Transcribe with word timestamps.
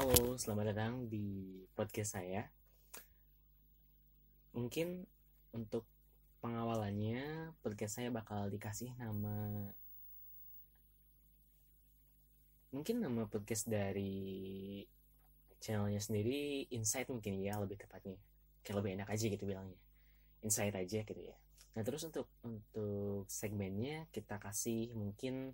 Halo, 0.00 0.32
selamat 0.40 0.72
datang 0.72 1.12
di 1.12 1.60
podcast 1.76 2.16
saya. 2.16 2.48
Mungkin 4.56 5.04
untuk 5.52 5.84
pengawalannya, 6.40 7.52
podcast 7.60 8.00
saya 8.00 8.08
bakal 8.08 8.48
dikasih 8.48 8.96
nama 8.96 9.68
mungkin 12.72 13.04
nama 13.04 13.28
podcast 13.28 13.68
dari 13.68 14.80
channelnya 15.60 16.00
sendiri 16.00 16.64
Insight 16.72 17.12
mungkin 17.12 17.36
ya 17.36 17.60
lebih 17.60 17.76
tepatnya. 17.76 18.16
Kayak 18.64 18.80
lebih 18.80 18.90
enak 18.96 19.08
aja 19.12 19.24
gitu 19.28 19.44
bilangnya. 19.44 19.80
Insight 20.40 20.80
aja 20.80 21.04
gitu 21.04 21.20
ya. 21.20 21.36
Nah 21.76 21.84
terus 21.84 22.08
untuk 22.08 22.24
untuk 22.40 23.28
segmennya 23.28 24.08
kita 24.16 24.40
kasih 24.40 24.96
mungkin 24.96 25.52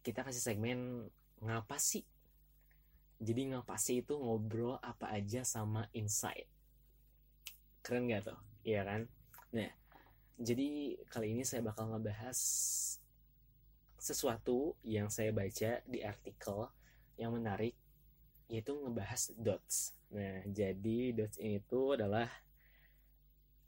kita 0.00 0.24
kasih 0.24 0.40
segmen 0.40 1.12
ngapa 1.44 1.76
sih 1.76 2.08
jadi 3.18 3.54
ngapa 3.54 3.74
sih 3.76 4.06
itu 4.06 4.14
ngobrol 4.14 4.78
apa 4.78 5.10
aja 5.10 5.42
sama 5.42 5.90
Insight. 5.94 6.46
Keren 7.82 8.06
gak 8.06 8.30
tuh? 8.30 8.38
Iya 8.62 8.86
kan? 8.86 9.02
Nah 9.54 9.70
jadi 10.38 10.94
kali 11.10 11.34
ini 11.34 11.42
saya 11.42 11.66
bakal 11.66 11.90
ngebahas 11.90 12.38
sesuatu 13.98 14.78
yang 14.86 15.10
saya 15.10 15.34
baca 15.34 15.82
di 15.82 15.98
artikel 16.06 16.70
yang 17.18 17.34
menarik 17.34 17.74
yaitu 18.48 18.72
ngebahas 18.72 19.34
dots. 19.36 19.98
Nah, 20.08 20.40
jadi 20.48 21.12
dots 21.12 21.36
ini 21.36 21.60
tuh 21.68 22.00
adalah 22.00 22.30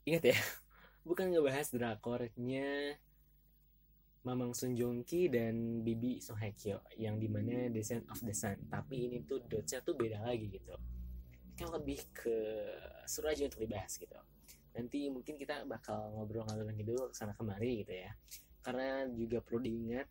ingat 0.09 0.33
ya, 0.33 0.39
bukan 1.09 1.35
ngebahas 1.35 1.69
drakornya 1.69 2.97
Mamang 4.21 4.53
Sun 4.53 4.77
Jongki 4.77 5.33
dan 5.33 5.81
Bibi 5.81 6.21
Song 6.21 6.37
Hye 6.37 6.53
Kyo 6.53 6.85
yang 7.01 7.17
di 7.17 7.25
mana 7.25 7.73
Descent 7.73 8.05
of 8.13 8.21
the 8.21 8.37
Sun. 8.37 8.69
Tapi 8.69 9.09
ini 9.09 9.25
tuh 9.25 9.41
dotsnya 9.49 9.81
tuh 9.81 9.97
beda 9.97 10.21
lagi 10.21 10.45
gitu. 10.53 10.77
Kan 11.57 11.73
lebih 11.73 12.05
ke 12.13 12.37
seru 13.09 13.33
aja 13.33 13.49
untuk 13.49 13.65
dibahas 13.65 13.97
gitu. 13.97 14.21
Nanti 14.77 15.09
mungkin 15.09 15.41
kita 15.41 15.65
bakal 15.65 16.13
ngobrol 16.13 16.45
ngalur 16.45 16.69
ngidul 16.69 17.17
sana 17.17 17.33
kemari 17.33 17.81
gitu 17.81 17.97
ya. 17.97 18.13
Karena 18.61 19.09
juga 19.09 19.41
perlu 19.41 19.65
diingat 19.65 20.05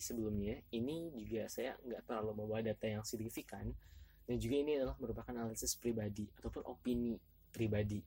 sebelumnya 0.00 0.56
ini 0.72 1.12
juga 1.12 1.44
saya 1.50 1.76
nggak 1.84 2.08
terlalu 2.08 2.32
membawa 2.32 2.64
data 2.64 2.88
yang 2.88 3.04
signifikan 3.04 3.68
dan 4.24 4.36
juga 4.40 4.56
ini 4.56 4.80
adalah 4.80 4.96
merupakan 4.96 5.34
analisis 5.36 5.76
pribadi 5.76 6.24
ataupun 6.40 6.64
opini 6.64 7.20
pribadi 7.52 8.00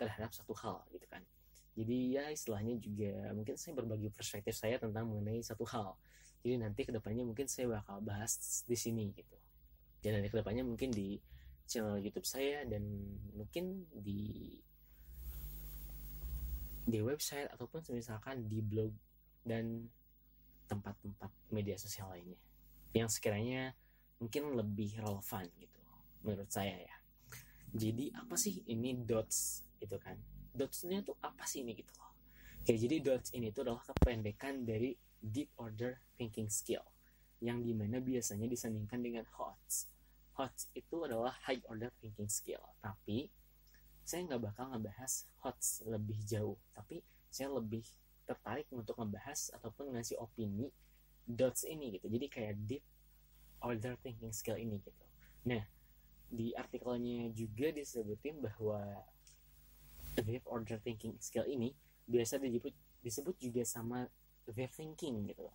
terhadap 0.00 0.32
satu 0.32 0.56
hal 0.56 0.80
gitu 0.96 1.04
kan 1.12 1.20
jadi 1.76 1.96
ya 2.08 2.24
istilahnya 2.32 2.80
juga 2.80 3.36
mungkin 3.36 3.60
saya 3.60 3.76
berbagi 3.76 4.08
perspektif 4.08 4.56
saya 4.56 4.80
tentang 4.80 5.12
mengenai 5.12 5.44
satu 5.44 5.68
hal. 5.68 5.92
Jadi 6.40 6.56
nanti 6.56 6.88
ke 6.88 6.92
depannya 6.96 7.20
mungkin 7.20 7.44
saya 7.52 7.68
bakal 7.68 8.00
bahas 8.00 8.64
di 8.64 8.72
sini 8.72 9.12
gitu. 9.12 9.36
Dan 10.00 10.16
nanti 10.16 10.32
ke 10.32 10.40
depannya 10.40 10.64
mungkin 10.64 10.88
di 10.88 11.20
channel 11.68 12.00
YouTube 12.00 12.24
saya 12.24 12.64
dan 12.64 12.80
mungkin 13.36 13.84
di 13.92 14.56
di 16.88 16.98
website 17.04 17.52
ataupun 17.52 17.84
misalkan 17.92 18.48
di 18.48 18.64
blog 18.64 18.96
dan 19.44 19.84
tempat-tempat 20.72 21.28
media 21.52 21.76
sosial 21.76 22.08
lainnya. 22.08 22.40
Yang 22.96 23.20
sekiranya 23.20 23.76
mungkin 24.16 24.56
lebih 24.56 24.96
relevan 24.96 25.44
gitu 25.60 25.82
menurut 26.24 26.48
saya 26.48 26.80
ya. 26.80 26.96
Jadi 27.76 28.16
apa 28.16 28.32
sih 28.40 28.64
ini 28.64 28.96
dots 28.96 29.60
gitu 29.76 30.00
kan 30.00 30.16
dotsnya 30.56 31.04
tuh 31.04 31.14
apa 31.20 31.44
sih 31.44 31.60
ini 31.62 31.76
gitu 31.76 31.92
loh. 32.00 32.10
Oke 32.64 32.74
jadi 32.74 32.98
dots 32.98 33.30
ini 33.36 33.52
tuh 33.52 33.68
adalah 33.68 33.84
kependekan 33.84 34.64
dari 34.64 34.96
deep 35.20 35.52
order 35.60 36.00
thinking 36.18 36.48
skill 36.50 36.82
yang 37.44 37.60
di 37.60 37.76
mana 37.76 38.00
biasanya 38.00 38.48
disandingkan 38.48 39.04
dengan 39.04 39.28
HOTS. 39.36 39.92
HOTS 40.40 40.72
itu 40.72 40.96
adalah 41.04 41.36
high 41.44 41.60
order 41.68 41.92
thinking 42.00 42.32
skill 42.32 42.64
tapi 42.80 43.28
saya 44.06 44.22
nggak 44.22 44.42
bakal 44.54 44.70
ngebahas 44.70 45.26
HOTS 45.42 45.82
lebih 45.90 46.18
jauh. 46.22 46.54
Tapi 46.70 47.02
saya 47.26 47.50
lebih 47.50 47.82
tertarik 48.22 48.70
untuk 48.70 48.94
ngebahas 49.02 49.50
ataupun 49.58 49.98
ngasih 49.98 50.14
opini 50.22 50.70
dots 51.26 51.66
ini 51.66 51.98
gitu. 51.98 52.06
Jadi 52.06 52.26
kayak 52.30 52.54
deep 52.70 52.86
order 53.66 53.98
thinking 54.06 54.30
skill 54.30 54.54
ini 54.54 54.78
gitu. 54.78 55.04
Nah, 55.50 55.66
di 56.30 56.54
artikelnya 56.54 57.34
juga 57.34 57.74
disebutin 57.74 58.38
bahwa 58.38 58.78
deep 60.24 60.44
order 60.48 60.80
thinking 60.80 61.16
skill 61.20 61.44
ini 61.44 61.76
biasa 62.06 62.38
disebut 62.38 62.74
disebut 63.02 63.36
juga 63.36 63.62
sama 63.66 64.06
deep 64.48 64.72
thinking 64.72 65.26
gitu. 65.28 65.46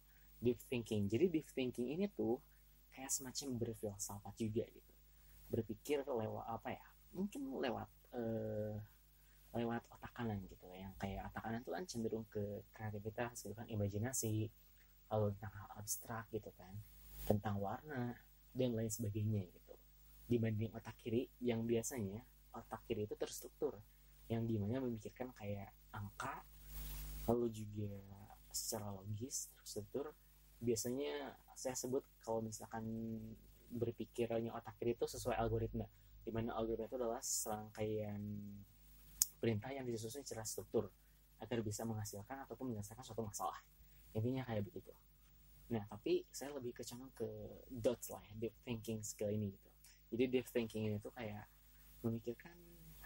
Deep 0.41 0.59
thinking. 0.67 1.07
Jadi 1.07 1.25
deep 1.31 1.47
thinking 1.53 1.93
ini 1.95 2.09
tuh 2.11 2.41
kayak 2.91 3.09
semacam 3.09 3.47
berfilsafat 3.61 4.33
juga 4.35 4.67
gitu. 4.67 4.93
Berpikir 5.47 6.03
lewat 6.03 6.45
apa 6.47 6.75
ya? 6.75 6.85
Mungkin 7.15 7.41
lewat 7.61 7.89
uh, 8.15 8.75
lewat 9.51 9.83
otak 9.91 10.11
kanan 10.15 10.39
gitu 10.47 10.63
yang 10.71 10.95
kayak 10.95 11.27
otak 11.27 11.43
kanan 11.43 11.59
tuh 11.63 11.75
kan 11.75 11.83
cenderung 11.83 12.23
ke 12.31 12.63
kreativitas 12.71 13.43
gitu 13.43 13.51
kan 13.51 13.67
imajinasi 13.67 14.47
lalu 15.11 15.35
tentang 15.35 15.53
hal 15.59 15.69
abstrak 15.75 16.25
gitu 16.31 16.47
kan 16.55 16.71
tentang 17.27 17.59
warna 17.59 18.15
dan 18.55 18.71
lain 18.71 18.87
sebagainya 18.87 19.43
gitu 19.51 19.75
dibanding 20.31 20.71
otak 20.71 20.95
kiri 21.03 21.27
yang 21.43 21.67
biasanya 21.67 22.23
otak 22.55 22.79
kiri 22.87 23.03
itu 23.03 23.15
terstruktur 23.19 23.75
yang 24.31 24.47
di 24.47 24.55
mana 24.55 24.79
memikirkan 24.79 25.35
kayak 25.35 25.75
angka 25.91 26.39
lalu 27.27 27.51
juga 27.51 27.91
secara 28.51 28.91
logis 28.95 29.51
terstruktur 29.59 30.15
biasanya 30.63 31.35
saya 31.55 31.75
sebut 31.75 32.03
kalau 32.23 32.39
misalkan 32.39 32.83
berpikirnya 33.71 34.51
otak 34.55 34.75
kiri 34.79 34.95
itu 34.95 35.07
sesuai 35.07 35.35
algoritma 35.35 35.87
di 36.23 36.31
mana 36.31 36.55
algoritma 36.55 36.87
itu 36.87 36.97
adalah 36.97 37.21
serangkaian 37.23 38.21
perintah 39.41 39.71
yang 39.75 39.83
disusun 39.83 40.23
secara 40.23 40.47
struktur 40.47 40.87
agar 41.41 41.59
bisa 41.59 41.83
menghasilkan 41.83 42.45
ataupun 42.47 42.71
menyelesaikan 42.71 43.03
suatu 43.03 43.25
masalah 43.25 43.57
intinya 44.15 44.47
kayak 44.47 44.63
begitu 44.63 44.91
Nah, 45.71 45.87
tapi 45.87 46.27
saya 46.27 46.51
lebih 46.51 46.75
kecondong 46.75 47.15
ke 47.15 47.27
dots 47.71 48.11
lah 48.11 48.19
ya, 48.27 48.35
deep 48.35 48.55
thinking 48.67 48.99
skill 48.99 49.31
ini 49.31 49.55
gitu. 49.55 49.69
Jadi 50.11 50.23
deep 50.27 50.47
thinking 50.51 50.91
ini 50.91 50.99
tuh 50.99 51.15
kayak 51.15 51.47
memikirkan 52.03 52.51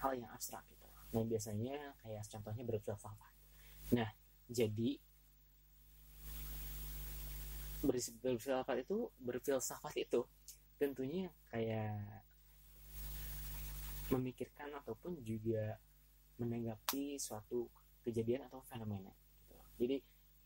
hal 0.02 0.18
yang 0.18 0.30
abstrak. 0.34 0.66
Nah, 1.13 1.23
biasanya 1.23 1.93
kayak 2.01 2.23
contohnya 2.25 2.63
berfilsafat. 2.66 3.33
Nah, 3.93 4.09
jadi 4.49 4.97
berfilsafat 7.85 8.81
itu 8.81 9.13
berfilsafat 9.21 9.93
itu 10.01 10.25
tentunya 10.81 11.29
kayak 11.53 12.25
memikirkan 14.09 14.73
ataupun 14.81 15.21
juga 15.21 15.77
menanggapi 16.41 17.22
suatu 17.22 17.69
kejadian 18.01 18.49
atau 18.49 18.61
fenomena 18.66 19.13
gitu. 19.45 19.55
Jadi 19.81 19.97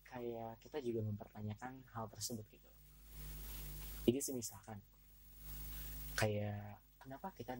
kayak 0.09 0.59
kita 0.63 0.77
juga 0.81 1.05
mempertanyakan 1.05 1.85
hal 1.93 2.09
tersebut 2.09 2.45
gitu 2.49 2.69
jadi 4.09 4.25
semisalkan 4.25 4.81
kayak 6.17 6.81
kenapa 6.97 7.29
kita 7.37 7.53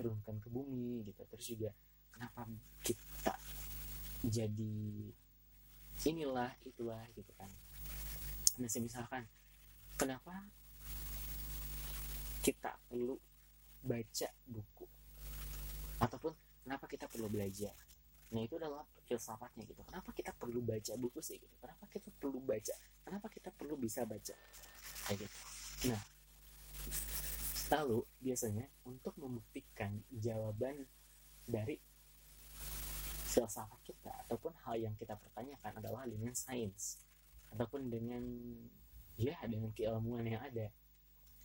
diturunkan 0.00 0.40
ke 0.40 0.48
bumi 0.48 1.04
gitu 1.04 1.20
terus 1.28 1.44
juga 1.44 1.70
kenapa 2.08 2.48
kita 2.80 3.36
jadi 4.24 4.76
inilah 6.08 6.56
itulah 6.64 7.04
gitu 7.12 7.28
kan 7.36 7.52
nah 8.56 8.68
semisalkan 8.72 9.28
kenapa 10.00 10.48
kita 12.40 12.72
perlu 12.88 13.20
baca 13.84 14.28
buku 14.48 14.88
ataupun 16.00 16.32
kenapa 16.64 16.88
kita 16.88 17.04
perlu 17.04 17.28
belajar 17.28 17.76
Nah 18.30 18.46
itu 18.46 18.54
adalah 18.62 18.86
filsafatnya 19.10 19.66
gitu. 19.66 19.82
Kenapa 19.82 20.14
kita 20.14 20.30
perlu 20.30 20.62
baca 20.62 20.92
buku 20.94 21.18
sih 21.18 21.34
gitu? 21.42 21.54
Kenapa 21.58 21.84
kita 21.90 22.08
perlu 22.14 22.38
baca? 22.38 22.74
Kenapa 23.02 23.26
kita 23.26 23.50
perlu 23.50 23.74
bisa 23.74 24.06
baca? 24.06 24.34
Kayak 25.10 25.26
gitu. 25.26 25.36
Nah, 25.90 26.00
lalu 27.70 28.02
biasanya 28.18 28.66
untuk 28.82 29.14
membuktikan 29.16 30.02
jawaban 30.10 30.86
dari 31.46 31.78
filsafat 33.30 33.78
kita 33.86 34.10
ataupun 34.26 34.50
hal 34.66 34.74
yang 34.74 34.94
kita 34.98 35.14
pertanyakan 35.14 35.78
adalah 35.78 36.02
dengan 36.02 36.34
sains 36.34 36.98
ataupun 37.54 37.86
dengan 37.86 38.22
ya 39.14 39.38
dengan 39.46 39.70
keilmuan 39.70 40.26
yang 40.26 40.42
ada. 40.42 40.66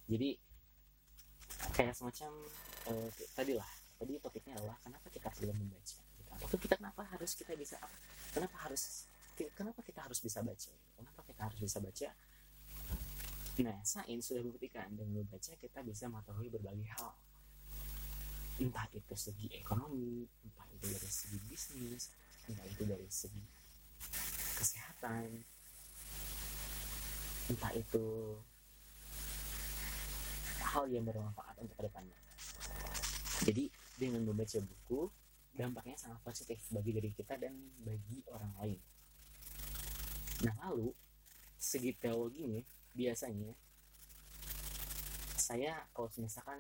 Jadi 0.10 0.38
kayak 1.77 1.94
semacam 1.94 2.31
uh, 2.89 3.10
tadi 3.38 3.54
lah 3.54 3.69
tadi 3.95 4.19
topiknya 4.19 4.57
adalah 4.60 4.75
kenapa 4.83 5.07
kita 5.13 5.30
perlu 5.31 5.54
membaca 5.56 5.98
atau 6.36 6.57
kita 6.60 6.75
kenapa 6.75 7.01
harus 7.16 7.31
kita 7.31 7.56
bisa 7.56 7.80
kenapa 8.36 8.56
harus 8.68 9.07
kenapa 9.56 9.80
kita 9.83 10.00
harus 10.04 10.19
bisa 10.19 10.44
baca 10.44 10.71
kenapa 11.00 11.21
kita 11.24 11.42
harus 11.48 11.60
bisa 11.63 11.78
baca 11.80 12.07
nah. 13.63 13.80
Sains 13.86 14.25
sudah 14.25 14.44
membuktikan. 14.44 14.90
Dengan 14.92 15.24
membaca 15.24 15.54
kita 15.56 15.80
bisa 15.86 16.12
mengetahui 16.12 16.52
berbagai 16.52 16.88
hal. 17.00 17.13
Entah 18.56 18.88
itu 18.96 19.16
segi 19.19 19.52
ekonomi 19.52 20.24
entah 20.48 20.63
itu 20.72 20.88
dari 20.88 21.12
segi 21.12 21.38
bisnis 21.52 22.07
entah 22.48 22.63
itu 22.63 22.88
dari 22.88 23.04
segi 23.12 23.44
kesehatan 24.56 25.28
entah 27.52 27.72
itu 27.75 28.06
hal 30.63 30.88
yang 30.88 31.04
bermanfaat 31.04 31.56
untuk 31.60 31.75
ke 31.80 31.84
depannya. 31.88 32.19
Jadi 33.44 33.63
dengan 34.00 34.24
membaca 34.24 34.60
buku 34.63 35.12
dampaknya 35.56 35.96
sangat 35.96 36.19
positif 36.24 36.60
bagi 36.72 36.92
diri 36.96 37.12
kita 37.12 37.36
dan 37.36 37.56
bagi 37.84 38.24
orang 38.31 38.52
lain. 38.60 38.80
Nah 40.48 40.56
lalu 40.68 40.96
segi 41.60 41.92
teologinya 41.96 42.63
biasanya 42.95 43.51
saya 45.36 45.86
kalau 45.94 46.09
misalkan 46.18 46.57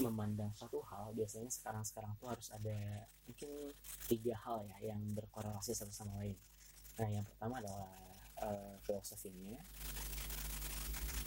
memandang 0.00 0.50
suatu 0.56 0.80
hal 0.88 1.12
biasanya 1.12 1.52
sekarang-sekarang 1.52 2.16
tuh 2.16 2.32
harus 2.32 2.48
ada 2.50 3.04
mungkin 3.28 3.70
tiga 4.08 4.34
hal 4.42 4.64
ya 4.64 4.90
yang 4.90 5.00
berkorelasi 5.14 5.76
satu 5.76 5.92
sama 5.92 6.16
lain. 6.24 6.34
Nah 6.96 7.08
yang 7.12 7.22
pertama 7.22 7.60
adalah 7.60 7.92
uh, 8.40 8.74
filosofinya. 8.82 9.60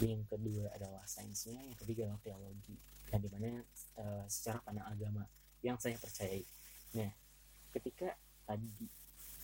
Yang 0.02 0.26
kedua 0.26 0.74
adalah 0.74 1.06
sainsnya. 1.06 1.62
Yang 1.62 1.86
ketiga 1.86 2.10
adalah 2.10 2.20
teologi. 2.26 2.76
Dan 3.08 3.22
di 3.22 3.30
mana 3.30 3.62
uh, 4.02 4.26
secara 4.26 4.58
pandang 4.66 4.90
agama 4.90 5.22
yang 5.62 5.78
saya 5.78 5.94
percayai. 5.96 6.42
Nah 6.98 7.10
ketika 7.70 8.18
tadi 8.44 8.90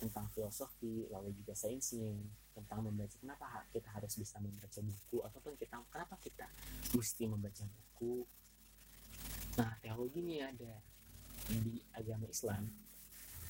tentang 0.01 0.25
filosofi 0.33 1.05
lalu 1.13 1.29
juga 1.37 1.53
sainsnya 1.53 2.09
tentang 2.57 2.89
membaca. 2.89 3.13
Kenapa 3.21 3.69
kita 3.69 3.89
harus 3.93 4.17
bisa 4.17 4.41
membaca 4.41 4.81
buku? 4.81 5.21
Ataupun 5.21 5.53
kita 5.61 5.77
kenapa 5.93 6.17
kita 6.17 6.49
mesti 6.97 7.29
membaca 7.29 7.61
buku? 7.69 8.25
Nah 9.61 9.77
teologi 9.77 10.25
ini 10.25 10.41
ada 10.41 10.81
di 11.45 11.77
agama 11.93 12.25
Islam 12.25 12.65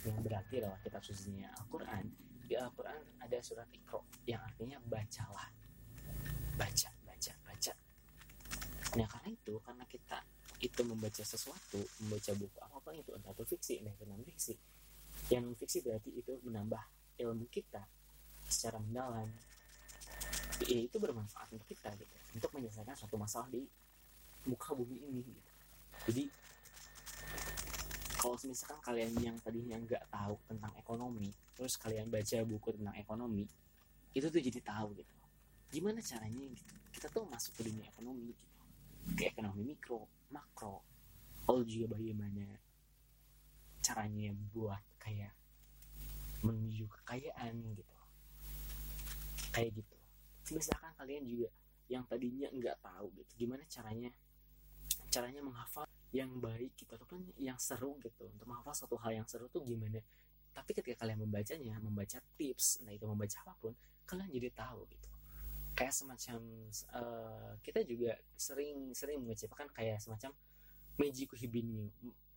yang 0.03 0.19
berarti 0.19 0.59
adalah 0.59 0.75
kitab 0.83 0.99
sucinya 1.07 1.47
Al-Quran. 1.63 2.05
Di 2.51 2.59
Al-Quran 2.59 2.99
ada 3.23 3.37
surat 3.39 3.71
Iqra 3.71 4.03
yang 4.27 4.43
artinya 4.43 4.75
bacalah. 4.83 5.47
Baca 6.59 6.89
baca 7.07 7.33
baca. 7.47 7.73
Nah 8.99 9.07
karena 9.07 9.29
itu 9.31 9.53
karena 9.63 9.85
kita 9.87 10.19
itu 10.61 10.81
membaca 10.85 11.23
sesuatu 11.25 11.81
membaca 12.05 12.31
buku 12.37 12.57
apa 12.61 12.89
itu 12.93 13.09
entah 13.17 13.33
itu 13.33 13.43
fiksi 13.49 13.81
entah 13.81 13.93
itu 13.97 14.05
non 14.05 14.21
fiksi 14.21 14.53
yang 15.31 15.47
non 15.47 15.55
fiksi 15.55 15.79
berarti 15.79 16.11
itu 16.11 16.35
menambah 16.43 16.83
ilmu 17.23 17.47
kita 17.47 17.79
secara 18.51 18.77
mendalam. 18.83 19.31
Ya 20.67 20.79
itu 20.83 20.99
bermanfaat 20.99 21.55
untuk 21.55 21.65
kita 21.71 21.89
gitu. 21.95 22.15
Untuk 22.35 22.51
menyelesaikan 22.51 22.93
suatu 22.93 23.15
masalah 23.15 23.47
di 23.47 23.63
muka 24.45 24.75
bumi 24.75 24.99
ini 24.99 25.23
gitu. 25.23 25.51
Jadi 26.11 26.23
kalau 28.19 28.37
misalkan 28.45 28.79
kalian 28.85 29.11
yang 29.17 29.37
tadinya 29.41 29.81
nggak 29.81 30.03
tahu 30.13 30.37
tentang 30.45 30.69
ekonomi 30.77 31.33
terus 31.57 31.73
kalian 31.73 32.05
baca 32.05 32.37
buku 32.45 32.69
tentang 32.77 32.93
ekonomi 32.93 33.49
itu 34.13 34.27
tuh 34.27 34.41
jadi 34.43 34.59
tahu 34.61 34.93
gitu. 34.99 35.15
Gimana 35.71 36.03
caranya 36.03 36.43
gitu? 36.51 36.75
Kita 36.91 37.07
tuh 37.07 37.23
masuk 37.31 37.55
ke 37.57 37.71
dunia 37.71 37.87
ekonomi 37.87 38.29
gitu. 38.29 38.45
Ke 39.15 39.31
ekonomi 39.31 39.73
mikro 39.73 40.05
makro. 40.29 40.83
Lalu 41.47 41.63
juga 41.65 41.97
bagaimana 41.97 42.45
caranya 43.81 44.31
buat 44.53 44.81
kayak 45.01 45.33
menuju 46.45 46.85
kekayaan 47.01 47.53
gitu. 47.75 47.97
Kayak 49.51 49.83
gitu. 49.83 49.95
Misalkan 50.57 50.93
kalian 50.97 51.25
juga 51.25 51.49
yang 51.91 52.07
tadinya 52.07 52.47
nggak 52.49 52.77
tahu 52.81 53.11
gitu 53.19 53.31
gimana 53.45 53.65
caranya? 53.67 54.09
Caranya 55.11 55.41
menghafal 55.43 55.83
yang 56.15 56.31
baik 56.39 56.71
gitu 56.79 56.91
ataupun 56.95 57.35
yang 57.41 57.57
seru 57.59 57.97
gitu. 57.99 58.29
Untuk 58.29 58.47
menghafal 58.47 58.73
satu 58.73 58.95
hal 59.01 59.17
yang 59.21 59.27
seru 59.27 59.49
tuh 59.51 59.65
gimana? 59.65 59.99
Tapi 60.51 60.71
ketika 60.75 61.03
kalian 61.03 61.19
membacanya 61.23 61.79
membaca 61.79 62.19
tips 62.35 62.83
nah 62.83 62.91
itu 62.91 63.03
membaca 63.07 63.37
apa 63.43 63.53
pun 63.59 63.73
kalian 64.07 64.29
jadi 64.31 64.49
tahu 64.55 64.87
gitu. 64.87 65.09
Kayak 65.71 65.93
semacam 65.95 66.39
uh, 66.93 67.53
kita 67.63 67.79
juga 67.87 68.19
sering 68.35 68.91
sering 68.91 69.23
mengucapkan 69.23 69.67
kayak 69.71 70.03
semacam 70.03 70.35
Mejiku 70.99 71.39
Hibinu 71.39 71.87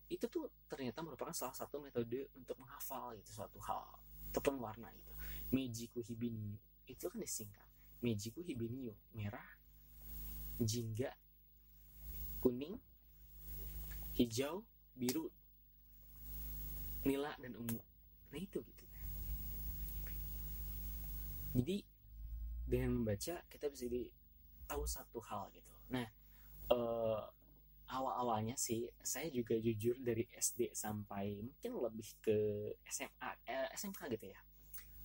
itu 0.09 0.25
tuh 0.29 0.49
ternyata 0.69 1.01
merupakan 1.01 1.33
salah 1.33 1.55
satu 1.57 1.81
metode 1.81 2.29
untuk 2.37 2.57
menghafal 2.61 3.17
gitu 3.17 3.41
suatu 3.41 3.57
hal 3.65 3.81
ataupun 4.29 4.61
warna 4.61 4.91
itu 4.93 5.13
Mejiku 5.49 6.03
Hibinu 6.05 6.57
itu 6.85 7.05
kan 7.09 7.17
disingkat 7.17 7.65
Mejiku 8.05 8.45
Hibinu 8.45 8.93
merah 9.17 9.45
jingga 10.61 11.11
kuning 12.39 12.77
hijau 14.15 14.63
biru 14.95 15.27
nila 17.05 17.35
dan 17.37 17.53
ungu. 17.59 17.81
Nah 18.31 18.39
itu 18.39 18.63
gitu. 18.63 18.85
Jadi 21.55 21.77
dengan 22.65 23.01
membaca 23.01 23.43
kita 23.47 23.65
bisa 23.69 23.85
jadi 23.87 24.09
tahu 24.65 24.83
satu 24.87 25.19
hal 25.21 25.51
gitu. 25.53 25.73
Nah 25.91 26.07
uh, 26.71 27.27
awal-awalnya 27.85 28.57
sih 28.57 28.89
saya 29.05 29.29
juga 29.29 29.53
jujur 29.61 29.93
dari 30.01 30.25
SD 30.33 30.73
sampai 30.73 31.37
mungkin 31.37 31.71
lebih 31.77 32.09
ke 32.17 32.37
SMA 32.89 33.29
eh, 33.45 33.69
SMK 33.77 34.09
gitu 34.17 34.25
ya. 34.33 34.39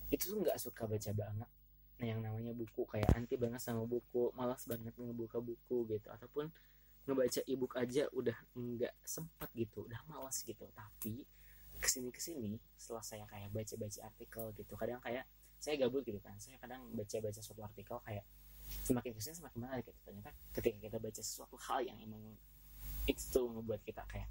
Itu 0.08 0.24
tuh 0.34 0.38
nggak 0.40 0.56
suka 0.56 0.88
baca 0.88 1.10
banget. 1.12 1.50
Nah 2.00 2.06
yang 2.08 2.20
namanya 2.24 2.56
buku 2.56 2.88
kayak 2.88 3.12
anti 3.12 3.36
banget 3.36 3.60
sama 3.60 3.84
buku 3.84 4.32
malas 4.32 4.64
banget 4.64 4.96
ngebuka 4.96 5.38
buku 5.44 5.84
gitu. 5.92 6.08
Ataupun 6.08 6.48
ngebaca 7.04 7.40
ebook 7.44 7.76
aja 7.76 8.08
udah 8.16 8.36
nggak 8.56 8.94
sempat 9.04 9.48
gitu 9.52 9.84
udah 9.84 10.00
malas 10.08 10.40
gitu. 10.40 10.64
Tapi 10.72 11.28
ke 11.80 11.88
sini 11.88 12.08
ke 12.12 12.20
sini 12.20 12.56
setelah 12.76 13.04
saya 13.04 13.24
kayak 13.28 13.52
baca 13.52 13.74
baca 13.76 14.00
artikel 14.04 14.44
gitu 14.56 14.72
kadang 14.76 15.00
kayak 15.04 15.24
saya 15.60 15.76
gabut 15.76 16.00
gitu 16.08 16.18
kan. 16.24 16.32
Saya 16.40 16.56
kadang 16.56 16.80
baca 16.96 17.16
baca 17.20 17.40
suatu 17.44 17.60
artikel 17.60 18.00
kayak 18.08 18.24
semakin 18.88 19.12
ke 19.12 19.20
sini 19.20 19.34
semakin 19.36 19.58
menarik 19.60 19.84
gitu. 19.84 20.00
Ternyata 20.00 20.30
ketika 20.56 20.76
kita 20.80 20.96
baca 20.96 21.20
sesuatu 21.20 21.56
hal 21.68 21.84
yang 21.84 22.00
emang 22.00 22.22
itu 23.08 23.22
tuh 23.32 23.46
ngebuat 23.48 23.80
kita 23.84 24.02
kayak 24.08 24.28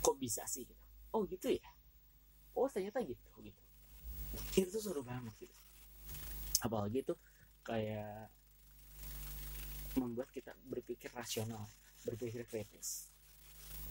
kok 0.00 0.16
bisa 0.16 0.46
sih? 0.48 0.64
Gitu. 0.64 0.84
Oh 1.12 1.24
gitu 1.26 1.52
ya? 1.52 1.68
Oh 2.56 2.68
ternyata 2.70 3.02
gitu 3.04 3.28
gitu. 3.42 3.62
Itu 4.56 4.68
tuh 4.72 4.82
seru 4.82 5.02
banget 5.04 5.32
gitu. 5.40 5.56
Apalagi 6.64 7.04
tuh 7.04 7.18
kayak 7.66 8.30
membuat 9.96 10.28
kita 10.30 10.52
berpikir 10.68 11.08
rasional 11.16 11.64
berpikir 12.04 12.46
kritis. 12.46 13.10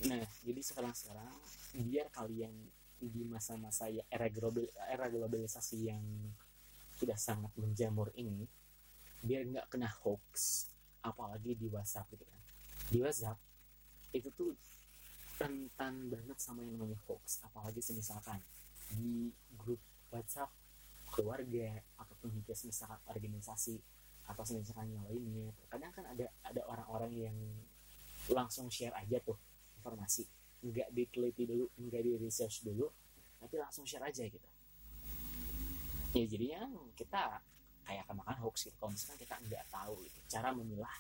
Nah 0.08 0.22
jadi 0.46 0.62
sekarang-sekarang 0.62 1.34
biar 1.76 2.08
kalian 2.14 2.54
di 2.96 3.22
masa-masa 3.28 3.92
ya 3.92 4.02
era 4.08 4.32
global 4.32 4.66
era 4.88 5.12
globalisasi 5.12 5.78
yang 5.92 6.04
sudah 6.96 7.20
sangat 7.20 7.52
menjamur 7.60 8.08
ini 8.16 8.48
biar 9.20 9.44
nggak 9.44 9.68
kena 9.68 9.92
hoax 10.06 10.66
apalagi 11.04 11.58
di 11.60 11.68
WhatsApp 11.68 12.08
gitu 12.14 12.24
kan. 12.24 12.42
Di 12.90 12.98
WhatsApp 13.04 13.38
itu 14.12 14.30
tuh 14.36 14.52
rentan 15.40 16.08
banget 16.08 16.38
sama 16.40 16.64
yang 16.64 16.80
namanya 16.80 17.00
hoax. 17.08 17.42
Apalagi 17.44 17.82
misalkan 17.94 18.40
di 18.94 19.32
grup 19.58 19.82
WhatsApp 20.14 20.52
keluarga 21.12 21.80
ataupun 22.02 22.32
juga 22.34 22.54
misalkan 22.66 23.00
organisasi 23.08 23.76
atau 24.26 24.44
misalkan 24.58 24.90
yang 24.90 25.06
lainnya. 25.06 25.50
Kadang 25.70 25.92
kan 25.94 26.06
ada 26.10 26.26
ada 26.44 26.62
orang-orang 26.66 27.14
yang 27.30 27.38
langsung 28.32 28.72
share 28.72 28.96
aja 28.96 29.22
tuh 29.22 29.38
informasi. 29.82 30.26
Nggak 30.66 30.90
diteliti 30.92 31.44
dulu 31.46 31.66
nggak 31.78 32.02
di 32.02 32.12
research 32.18 32.66
dulu 32.66 32.90
tapi 33.38 33.62
langsung 33.62 33.86
share 33.86 34.02
aja 34.02 34.26
gitu. 34.26 34.50
Ya 36.16 36.26
jadinya 36.26 36.66
kita 36.96 37.44
kayak 37.86 38.02
akan 38.10 38.24
makan 38.24 38.36
hoax 38.42 38.66
gitu. 38.66 38.76
Kalau 38.82 38.92
misalkan 38.96 39.20
kita 39.22 39.36
nggak 39.46 39.66
tahu 39.70 39.94
gitu, 40.02 40.20
cara 40.32 40.50
memilah 40.56 40.96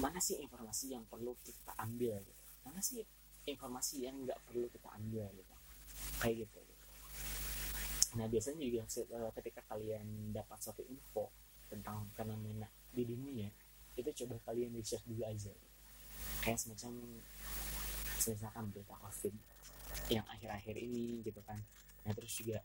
mana 0.00 0.18
sih 0.22 0.40
informasi 0.40 0.94
yang 0.94 1.04
perlu 1.08 1.36
kita 1.44 1.72
ambil 1.76 2.16
gitu? 2.22 2.42
Mana 2.64 2.80
sih 2.80 3.02
informasi 3.44 4.06
yang 4.06 4.16
nggak 4.24 4.38
perlu 4.48 4.70
kita 4.72 4.88
ambil 4.96 5.26
gitu? 5.34 5.54
Kayak 6.22 6.46
gitu, 6.46 6.58
gitu. 6.62 6.84
nah 8.12 8.28
biasanya 8.28 8.60
juga 8.60 8.84
eh, 8.84 9.30
ketika 9.40 9.60
kalian 9.72 10.36
dapat 10.36 10.58
satu 10.60 10.84
info 10.84 11.32
tentang 11.72 12.04
fenomena 12.12 12.68
di 12.92 13.08
dunia 13.08 13.48
itu 13.96 14.10
coba 14.24 14.36
kalian 14.52 14.76
research 14.76 15.04
dulu 15.08 15.24
aja 15.24 15.52
kayak 16.44 16.58
semacam 16.60 16.92
misalkan 18.18 18.64
berita 18.70 18.94
covid 18.98 19.34
yang 20.10 20.26
akhir-akhir 20.26 20.76
ini 20.78 21.22
gitu 21.22 21.40
kan. 21.46 21.58
Nah 22.06 22.12
terus 22.14 22.32
juga 22.34 22.58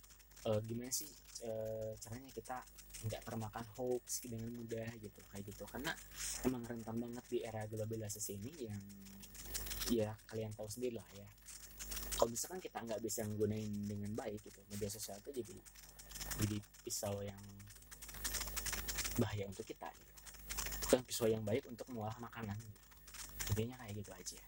uh, 0.46 0.60
gimana 0.66 0.90
sih 0.94 1.10
uh, 1.46 1.94
caranya 2.02 2.30
kita 2.34 2.58
nggak 3.06 3.22
termakan 3.22 3.66
hoax 3.78 4.26
dengan 4.26 4.50
mudah 4.58 4.90
gitu 4.98 5.22
kayak 5.30 5.46
gitu 5.46 5.64
karena 5.70 5.94
emang 6.42 6.66
rentan 6.66 6.98
banget 6.98 7.26
di 7.30 7.38
era 7.46 7.70
globalisasi 7.70 8.42
ini 8.42 8.52
yang 8.66 8.82
ya 9.94 10.10
kalian 10.28 10.52
tahu 10.58 10.66
sendiri 10.66 10.98
lah 10.98 11.10
ya 11.14 11.30
kalau 12.18 12.34
misalkan 12.34 12.58
kita 12.58 12.82
nggak 12.82 12.98
bisa 12.98 13.22
menggunakan 13.30 13.70
dengan 13.86 14.12
baik 14.18 14.42
gitu 14.42 14.60
media 14.74 14.90
sosial 14.90 15.22
itu 15.22 15.46
jadi 15.46 15.56
jadi 16.42 16.58
pisau 16.82 17.22
yang 17.22 17.44
bahaya 19.22 19.46
untuk 19.50 19.66
kita 19.66 19.90
gitu. 19.94 20.14
bukan 20.86 21.02
pisau 21.06 21.28
yang 21.30 21.46
baik 21.46 21.66
untuk 21.70 21.86
mengolah 21.94 22.18
makanan 22.18 22.58
gitu. 22.58 22.80
intinya 23.54 23.78
kayak 23.86 23.94
gitu 24.02 24.12
aja 24.14 24.40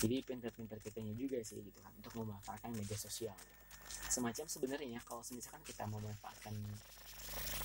jadi 0.00 0.16
pinter-pinter 0.24 0.80
kitanya 0.80 1.12
juga 1.16 1.40
sih 1.44 1.60
gitu 1.60 1.80
kan 1.80 1.92
untuk 1.96 2.12
memanfaatkan 2.20 2.72
media 2.76 2.96
sosial 3.00 3.36
gitu. 3.36 3.56
semacam 4.12 4.44
sebenarnya 4.46 5.00
kalau 5.08 5.24
misalkan 5.32 5.64
kita 5.64 5.84
memanfaatkan 5.88 6.54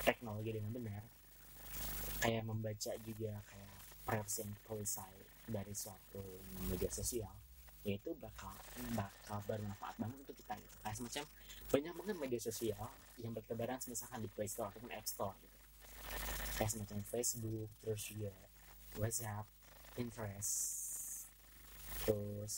teknologi 0.05 0.53
dengan 0.53 0.71
benar 0.71 1.03
kayak 2.21 2.43
membaca 2.45 2.91
juga 3.03 3.33
kayak 3.49 3.73
and 4.13 4.53
policy 4.69 5.01
dari 5.49 5.73
suatu 5.73 6.21
media 6.69 6.89
sosial 6.93 7.29
yaitu 7.85 8.17
bakal 8.17 8.49
bakal 8.97 9.37
bermanfaat 9.45 9.93
banget 10.01 10.17
untuk 10.25 10.33
kita 10.33 10.57
gitu. 10.57 10.75
Kayak 10.81 10.95
semacam 10.97 11.23
banyak 11.69 11.93
banget 11.93 12.15
media 12.17 12.41
sosial 12.41 12.85
yang 13.21 13.31
bertebaran 13.37 13.77
misalkan 13.85 14.25
di 14.25 14.29
Play 14.33 14.49
Store 14.49 14.73
ataupun 14.73 14.89
App 14.89 15.05
Store 15.05 15.37
gitu. 15.37 15.57
Kayak 16.57 16.71
semacam 16.73 16.99
Facebook 17.05 17.69
terus 17.85 18.01
juga 18.09 18.33
WhatsApp 18.97 19.45
Pinterest 19.93 20.61
terus 22.05 22.55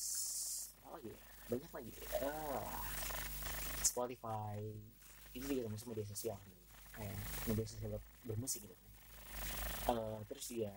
apa 0.83 0.95
lagi 0.95 1.11
ya? 1.11 1.19
Banyak 1.51 1.71
lagi. 1.75 1.91
Uh, 2.23 2.79
Spotify 3.83 4.63
ini 5.35 5.43
juga 5.43 5.67
termasuk 5.67 5.91
media 5.91 6.07
sosial 6.07 6.39
gitu. 6.39 6.56
Kayak 6.97 7.17
media 7.45 7.65
sosial 7.69 8.01
bermusik 8.25 8.65
gitu. 8.65 8.75
Uh, 9.87 10.19
terus 10.27 10.51
juga 10.51 10.73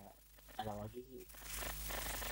ada 0.55 0.71
lagi 0.77 1.03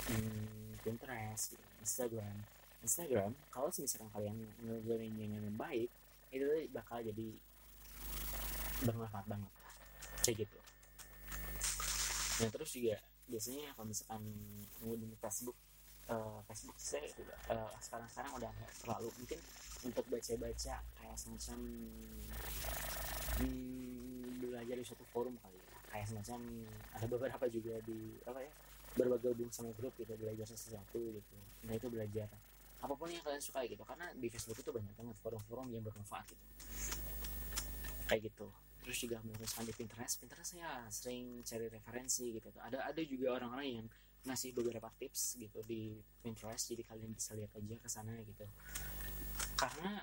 hmm, 0.08 0.80
Pinterest 0.80 1.52
gitu, 1.52 1.66
Instagram. 1.82 2.36
Instagram 2.80 3.30
kalau 3.52 3.68
misalkan 3.68 4.08
kalian 4.14 4.36
ngegunainnya 4.64 5.26
dengan 5.36 5.54
baik 5.60 5.90
itu 6.30 6.46
bakal 6.72 7.02
jadi 7.02 7.28
bermanfaat 8.86 9.26
banget. 9.28 9.52
Kayak 10.24 10.46
gitu. 10.46 10.58
Nah 12.40 12.48
terus 12.48 12.70
juga 12.72 12.96
biasanya 13.28 13.76
kalau 13.76 13.86
misalkan 13.86 14.22
ngundang 14.82 15.14
Facebook 15.22 15.54
uh, 16.10 16.40
Facebook 16.50 16.76
saya 16.80 17.06
uh, 17.52 17.70
sekarang 17.78 18.08
sekarang 18.10 18.32
udah 18.42 18.52
terlalu 18.82 19.08
mungkin 19.14 19.38
untuk 19.86 20.04
baca-baca 20.10 20.74
kayak 20.82 21.16
semacam 21.16 21.58
belajar 24.40 24.74
di 24.76 24.84
suatu 24.84 25.04
forum 25.10 25.34
kali 25.40 25.56
ya. 25.56 25.78
Kayak 25.90 26.06
semacam 26.12 26.40
ada 26.94 27.06
beberapa 27.10 27.44
juga 27.50 27.74
di 27.82 28.18
apa 28.26 28.40
ya 28.42 28.52
bergabung 28.90 29.50
sama 29.54 29.70
grup 29.78 29.94
gitu 29.98 30.12
belajar 30.18 30.46
sesuatu 30.46 30.98
gitu. 30.98 31.36
Nah 31.66 31.74
itu 31.78 31.86
belajar 31.90 32.26
apa 32.80 32.94
pun 32.96 33.12
yang 33.12 33.22
kalian 33.22 33.42
suka 33.42 33.62
gitu. 33.68 33.82
Karena 33.84 34.08
di 34.16 34.26
Facebook 34.32 34.58
itu 34.58 34.70
banyak 34.72 34.94
banget 34.96 35.16
forum-forum 35.20 35.68
yang 35.70 35.84
bermanfaat 35.84 36.26
gitu. 36.32 36.46
Kayak 38.08 38.32
gitu. 38.32 38.46
Terus 38.80 38.96
juga 38.96 39.16
misalkan 39.22 39.68
di 39.68 39.74
Pinterest. 39.76 40.14
Pinterest 40.18 40.56
saya 40.56 40.88
sering 40.88 41.44
cari 41.44 41.66
referensi 41.68 42.32
gitu. 42.32 42.48
Ada 42.58 42.88
ada 42.88 43.02
juga 43.04 43.36
orang-orang 43.36 43.68
yang 43.68 43.86
ngasih 44.20 44.52
beberapa 44.56 44.88
tips 44.96 45.36
gitu 45.36 45.60
di 45.68 46.00
Pinterest. 46.24 46.72
Jadi 46.72 46.82
kalian 46.88 47.12
bisa 47.12 47.36
lihat 47.36 47.52
aja 47.52 47.76
ke 47.76 47.88
sana 47.88 48.16
gitu. 48.24 48.48
Karena 49.54 50.00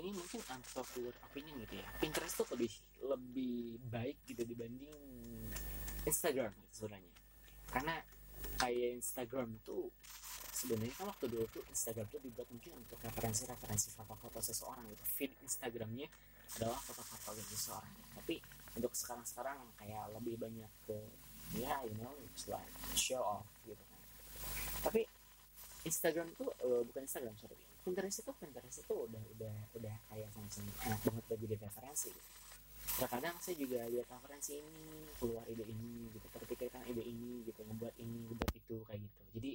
ini 0.00 0.10
mungkin 0.10 0.40
unpopular 0.50 1.14
opinion 1.26 1.54
gitu 1.66 1.78
ya. 1.78 1.86
Pinterest 2.02 2.34
tuh 2.40 2.48
lebih 2.56 2.72
lebih 3.04 3.78
baik 3.92 4.16
gitu 4.26 4.42
dibanding 4.42 4.94
Instagram 6.08 6.50
gitu 6.50 6.72
sebenarnya. 6.84 7.14
Karena 7.70 7.94
kayak 8.58 8.90
Instagram 9.02 9.58
tuh 9.62 9.90
sebenarnya 10.54 10.94
kan 10.96 11.06
waktu 11.10 11.26
dulu 11.30 11.44
tuh 11.50 11.62
Instagram 11.70 12.06
tuh 12.08 12.20
dibuat 12.22 12.48
mungkin 12.48 12.72
untuk 12.78 12.98
referensi-referensi 13.02 13.88
foto-foto 13.94 14.38
seseorang 14.40 14.84
gitu. 14.90 15.04
Feed 15.04 15.32
Instagramnya 15.42 16.08
adalah 16.60 16.78
foto-foto 16.82 17.34
dari 17.34 17.50
seseorang. 17.50 17.94
Tapi 18.14 18.34
untuk 18.78 18.92
sekarang-sekarang 18.94 19.58
kayak 19.78 20.04
lebih 20.16 20.38
banyak 20.38 20.70
ke 20.86 20.96
ya 21.54 21.78
you 21.86 21.94
know 22.02 22.10
it's 22.30 22.50
like 22.50 22.66
show 22.98 23.22
off 23.22 23.46
gitu 23.62 23.78
kan. 23.78 24.00
Tapi 24.90 25.06
Instagram 25.84 26.32
tuh 26.34 26.50
uh, 26.64 26.82
bukan 26.88 27.04
Instagram 27.04 27.36
sorry 27.36 27.73
Pinterest 27.84 28.24
itu 28.24 28.32
Pinterest 28.40 28.78
itu 28.80 28.94
udah 28.96 29.22
udah 29.36 29.56
udah 29.76 29.94
kayak 30.08 30.28
semacam 30.32 30.62
enak 30.88 31.00
banget 31.04 31.22
buat 31.28 31.38
jadi 31.44 31.56
referensi. 31.60 32.12
Terkadang 32.84 33.36
saya 33.44 33.56
juga 33.60 33.80
lihat 33.92 34.08
referensi 34.08 34.52
ini 34.56 34.76
keluar 35.20 35.44
ide 35.52 35.64
ini 35.68 36.08
gitu 36.16 36.26
terpikirkan 36.32 36.82
ide 36.88 37.04
ini 37.04 37.44
gitu 37.44 37.60
ngebuat 37.60 37.94
ini 38.00 38.16
ngebuat 38.24 38.52
itu 38.56 38.76
kayak 38.88 39.00
gitu. 39.04 39.20
Jadi 39.36 39.50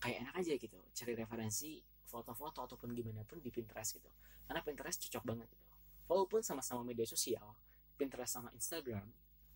kayak 0.00 0.16
enak 0.24 0.34
aja 0.40 0.52
gitu 0.56 0.78
cari 0.80 1.12
referensi 1.12 1.70
foto-foto 2.08 2.64
ataupun 2.64 2.96
gimana 2.96 3.20
pun 3.28 3.36
di 3.44 3.52
Pinterest 3.52 4.00
gitu. 4.00 4.10
Karena 4.48 4.60
Pinterest 4.64 4.98
cocok 5.04 5.22
banget 5.28 5.48
gitu. 5.52 5.66
Walaupun 6.08 6.40
sama-sama 6.40 6.80
media 6.80 7.04
sosial 7.04 7.52
Pinterest 8.00 8.40
sama 8.40 8.48
Instagram 8.56 9.04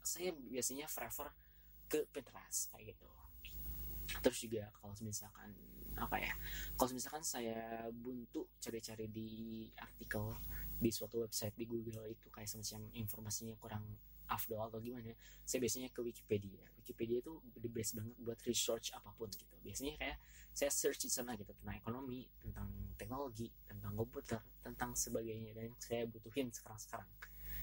saya 0.05 0.33
biasanya 0.33 0.87
prefer 0.89 1.29
ke 1.89 2.05
Pinterest 2.13 2.69
kayak 2.73 2.93
gitu 2.93 3.09
terus 4.25 4.39
juga 4.41 4.73
kalau 4.81 4.97
misalkan 5.05 5.53
apa 5.99 6.17
ya 6.17 6.33
kalau 6.79 6.95
misalkan 6.95 7.27
saya 7.27 7.91
buntu 7.91 8.47
cari-cari 8.63 9.11
di 9.11 9.31
artikel 9.77 10.33
di 10.79 10.91
suatu 10.95 11.27
website 11.27 11.59
di 11.59 11.67
Google 11.67 12.07
itu 12.07 12.31
kayak 12.31 12.47
semacam 12.47 12.87
informasinya 12.95 13.55
kurang 13.59 13.83
afdol 14.29 14.69
atau 14.69 14.79
gimana 14.79 15.11
saya 15.43 15.65
biasanya 15.65 15.89
ke 15.89 16.05
Wikipedia. 16.05 16.61
Wikipedia 16.85 17.25
itu 17.25 17.41
the 17.57 17.71
best 17.73 17.97
banget 17.97 18.15
buat 18.21 18.39
research 18.45 18.93
apa 18.93 19.11
pun 19.17 19.33
gitu. 19.33 19.55
Biasanya 19.65 19.97
kayak 19.97 20.19
saya 20.53 20.71
search 20.71 21.09
di 21.09 21.11
sana 21.11 21.35
gitu 21.35 21.51
tentang 21.57 21.77
ekonomi 21.81 22.29
tentang 22.45 22.69
teknologi 23.01 23.49
tentang 23.65 23.97
komputer 23.97 24.41
tentang 24.61 24.93
sebagainya 24.93 25.57
dan 25.57 25.73
yang 25.73 25.79
saya 25.81 26.03
butuhin 26.07 26.53
sekarang-sekarang. 26.53 27.09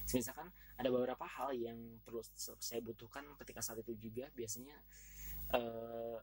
Misalkan 0.06 0.48
ada 0.78 0.88
beberapa 0.90 1.26
hal 1.26 1.54
yang 1.54 1.78
perlu 2.02 2.22
saya 2.38 2.78
butuhkan 2.82 3.26
ketika 3.42 3.62
saat 3.62 3.82
itu 3.82 3.94
juga 3.98 4.30
biasanya 4.34 4.74
uh, 5.54 6.18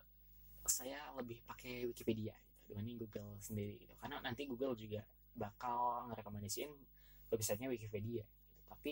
saya 0.65 1.12
lebih 1.20 1.43
pakai 1.43 1.84
Wikipedia 1.84 2.34
gitu, 2.34 2.74
dibanding 2.74 2.98
Google 3.03 3.36
sendiri 3.43 3.75
gitu. 3.84 3.93
Karena 4.00 4.24
nanti 4.24 4.48
Google 4.48 4.74
juga 4.79 5.03
bakal 5.34 6.08
ngerekomendasiin 6.12 6.72
websitenya 7.34 7.67
Wikipedia 7.74 8.22
gitu. 8.22 8.62
tapi 8.70 8.91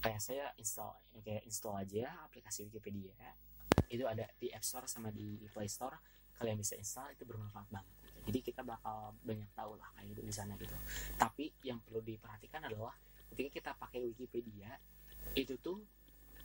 kayak 0.00 0.20
saya 0.22 0.44
install 0.56 0.96
kayak 1.20 1.42
install 1.44 1.76
aja 1.76 2.08
aplikasi 2.24 2.64
Wikipedia 2.70 3.12
itu 3.90 4.06
ada 4.06 4.24
di 4.38 4.48
App 4.54 4.62
Store 4.62 4.86
sama 4.86 5.10
di 5.10 5.42
Play 5.50 5.66
Store. 5.66 5.98
Kalian 6.40 6.56
bisa 6.56 6.72
install 6.78 7.12
itu 7.12 7.28
bermanfaat 7.28 7.68
banget 7.68 7.94
gitu. 8.00 8.20
jadi 8.32 8.38
kita 8.40 8.62
bakal 8.64 9.12
banyak 9.20 9.50
tahu 9.52 9.76
lah 9.76 9.92
kayak 9.92 10.16
gitu 10.16 10.22
di 10.24 10.32
sana 10.32 10.56
gitu. 10.56 10.72
Tapi 11.20 11.52
yang 11.66 11.84
perlu 11.84 12.00
diperhatikan 12.00 12.64
adalah 12.64 12.96
ketika 13.34 13.50
kita 13.60 13.70
pakai 13.76 14.00
Wikipedia 14.08 14.72
itu 15.36 15.60
tuh 15.60 15.84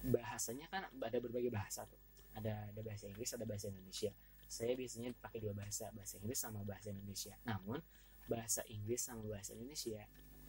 bahasanya 0.03 0.67
kan 0.67 0.83
ada 0.91 1.17
berbagai 1.23 1.47
bahasa 1.47 1.87
tuh. 1.87 2.01
Ada 2.35 2.75
ada 2.75 2.81
bahasa 2.83 3.07
Inggris 3.07 3.31
ada 3.31 3.47
bahasa 3.47 3.71
Indonesia 3.71 4.11
saya 4.45 4.77
biasanya 4.77 5.11
pakai 5.17 5.41
dua 5.41 5.53
bahasa 5.57 5.89
bahasa 5.91 6.21
Inggris 6.21 6.39
sama 6.39 6.61
bahasa 6.61 6.93
Indonesia. 6.93 7.33
Namun 7.45 7.81
bahasa 8.29 8.61
Inggris 8.69 9.01
sama 9.05 9.25
bahasa 9.25 9.53
Indonesia 9.57 10.01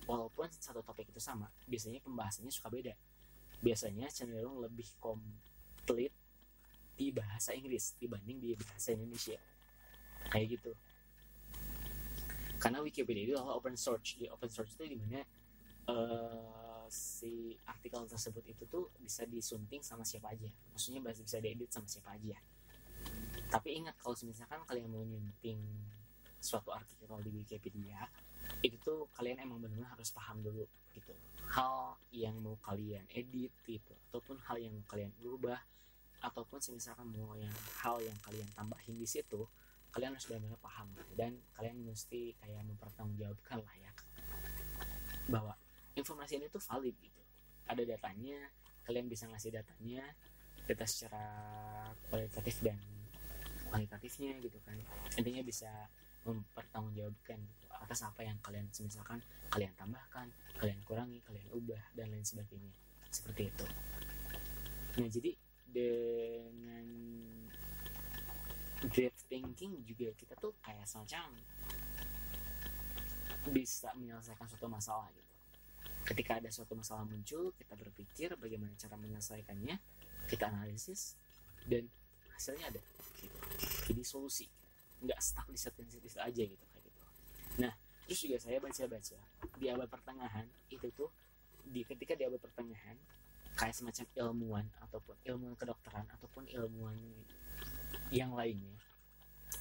walaupun 0.05 0.49
satu 0.53 0.81
topik 0.85 1.11
itu 1.11 1.21
sama 1.21 1.51
biasanya 1.67 2.01
pembahasannya 2.05 2.53
suka 2.53 2.69
beda. 2.69 2.95
Biasanya 3.65 4.13
cenderung 4.13 4.61
lebih 4.61 4.87
komplit 5.01 6.13
di 6.97 7.13
bahasa 7.13 7.57
Inggris 7.57 7.97
dibanding 7.97 8.39
di 8.41 8.51
bahasa 8.57 8.93
Indonesia. 8.93 9.41
Kayak 10.29 10.61
gitu. 10.61 10.73
Karena 12.57 12.81
Wikipedia 12.81 13.33
itu 13.33 13.35
adalah 13.37 13.57
open 13.57 13.77
source. 13.77 14.17
Di 14.17 14.29
open 14.29 14.49
source 14.49 14.77
itu 14.77 14.85
di 14.93 14.97
mana 14.97 15.21
uh, 15.89 16.85
si 16.89 17.57
artikel 17.69 18.05
tersebut 18.09 18.45
itu 18.49 18.65
tuh 18.69 18.93
bisa 19.01 19.25
disunting 19.29 19.81
sama 19.81 20.05
siapa 20.05 20.33
aja. 20.33 20.49
Maksudnya 20.73 21.01
bisa 21.01 21.41
diedit 21.41 21.73
sama 21.73 21.89
siapa 21.89 22.13
aja 22.17 22.37
tapi 23.47 23.79
ingat 23.79 23.95
kalau 24.03 24.15
misalkan 24.27 24.61
kalian 24.67 24.91
mau 24.91 25.03
nyunting 25.07 25.61
suatu 26.43 26.71
artikel 26.75 27.11
di 27.23 27.31
Wikipedia 27.43 28.07
itu 28.63 28.79
tuh 28.79 29.11
kalian 29.15 29.43
emang 29.43 29.59
benar-benar 29.59 29.99
harus 29.99 30.15
paham 30.15 30.39
dulu 30.43 30.67
gitu 30.95 31.13
hal 31.51 31.99
yang 32.15 32.39
mau 32.43 32.59
kalian 32.63 33.03
edit 33.11 33.53
gitu 33.67 33.95
ataupun 34.11 34.39
hal 34.47 34.57
yang 34.59 34.75
mau 34.75 34.87
kalian 34.87 35.13
ubah 35.23 35.59
ataupun 36.23 36.59
misalkan 36.75 37.07
mau 37.11 37.35
yang 37.37 37.53
hal 37.83 38.01
yang 38.03 38.17
kalian 38.23 38.49
tambahin 38.57 38.95
di 38.97 39.07
situ 39.07 39.47
kalian 39.95 40.13
harus 40.13 40.29
benar-benar 40.29 40.61
paham 40.61 40.87
gitu. 40.93 41.13
dan 41.15 41.33
kalian 41.57 41.77
mesti 41.87 42.35
kayak 42.43 42.63
mempertanggungjawabkan 42.67 43.59
lah 43.63 43.75
ya 43.81 43.93
bahwa 45.27 45.55
informasi 45.99 46.39
ini 46.39 46.47
tuh 46.53 46.63
valid 46.63 46.95
gitu 47.01 47.23
ada 47.67 47.83
datanya 47.83 48.39
kalian 48.87 49.11
bisa 49.11 49.27
ngasih 49.27 49.51
datanya 49.55 50.05
data 50.67 50.87
secara 50.87 51.25
kualitatif 52.11 52.63
dan 52.63 52.79
kualitatifnya 53.71 54.39
gitu 54.41 54.59
kan. 54.65 54.79
Intinya 55.19 55.43
bisa 55.43 55.71
mempertanggungjawabkan 56.27 57.39
gitu, 57.39 57.67
atas 57.71 58.03
apa 58.03 58.27
yang 58.27 58.35
kalian 58.43 58.67
misalkan 58.83 59.23
kalian 59.55 59.71
tambahkan 59.79 60.27
kalian 60.59 60.81
kurangi 60.83 61.23
kalian 61.23 61.47
ubah 61.55 61.83
dan 61.95 62.11
lain 62.11 62.27
sebagainya. 62.27 62.73
Seperti 63.11 63.53
itu. 63.53 63.67
Nah 64.99 65.09
jadi 65.09 65.31
dengan 65.71 66.87
deep 68.91 69.15
thinking 69.29 69.83
juga 69.87 70.13
kita 70.17 70.35
tuh 70.37 70.57
kayak 70.65 70.85
semacam 70.89 71.31
bisa 73.55 73.95
menyelesaikan 73.95 74.47
suatu 74.51 74.67
masalah 74.67 75.07
gitu. 75.15 75.33
Ketika 76.07 76.39
ada 76.39 76.51
suatu 76.51 76.75
masalah 76.75 77.07
muncul 77.07 77.55
kita 77.55 77.75
berpikir 77.79 78.35
bagaimana 78.39 78.75
cara 78.79 78.99
menyelesaikannya 78.99 79.79
kita 80.27 80.51
analisis 80.51 81.15
dan 81.71 81.87
hasilnya 82.35 82.75
ada 82.75 82.81
jadi 83.97 84.05
solusi. 84.05 84.45
Nggak 85.01 85.21
stuck 85.25 85.49
di 85.49 85.57
satu 85.57 85.81
situ 85.89 86.05
aja 86.21 86.43
gitu 86.45 86.65
kayak 86.69 86.85
gitu. 86.85 87.03
Nah 87.65 87.73
terus 88.05 88.21
juga 88.23 88.37
saya 88.39 88.61
baca-baca 88.61 89.19
di 89.57 89.67
abad 89.67 89.89
pertengahan 89.89 90.47
itu 90.69 90.87
tuh 90.93 91.11
di 91.67 91.83
ketika 91.83 92.15
di 92.15 92.23
abad 92.29 92.39
pertengahan 92.39 92.95
kayak 93.57 93.75
semacam 93.75 94.07
ilmuwan 94.15 94.67
ataupun 94.85 95.17
ilmuwan 95.27 95.57
kedokteran 95.59 96.07
ataupun 96.15 96.45
ilmuwan 96.47 97.01
yang 98.15 98.37
lainnya 98.37 98.79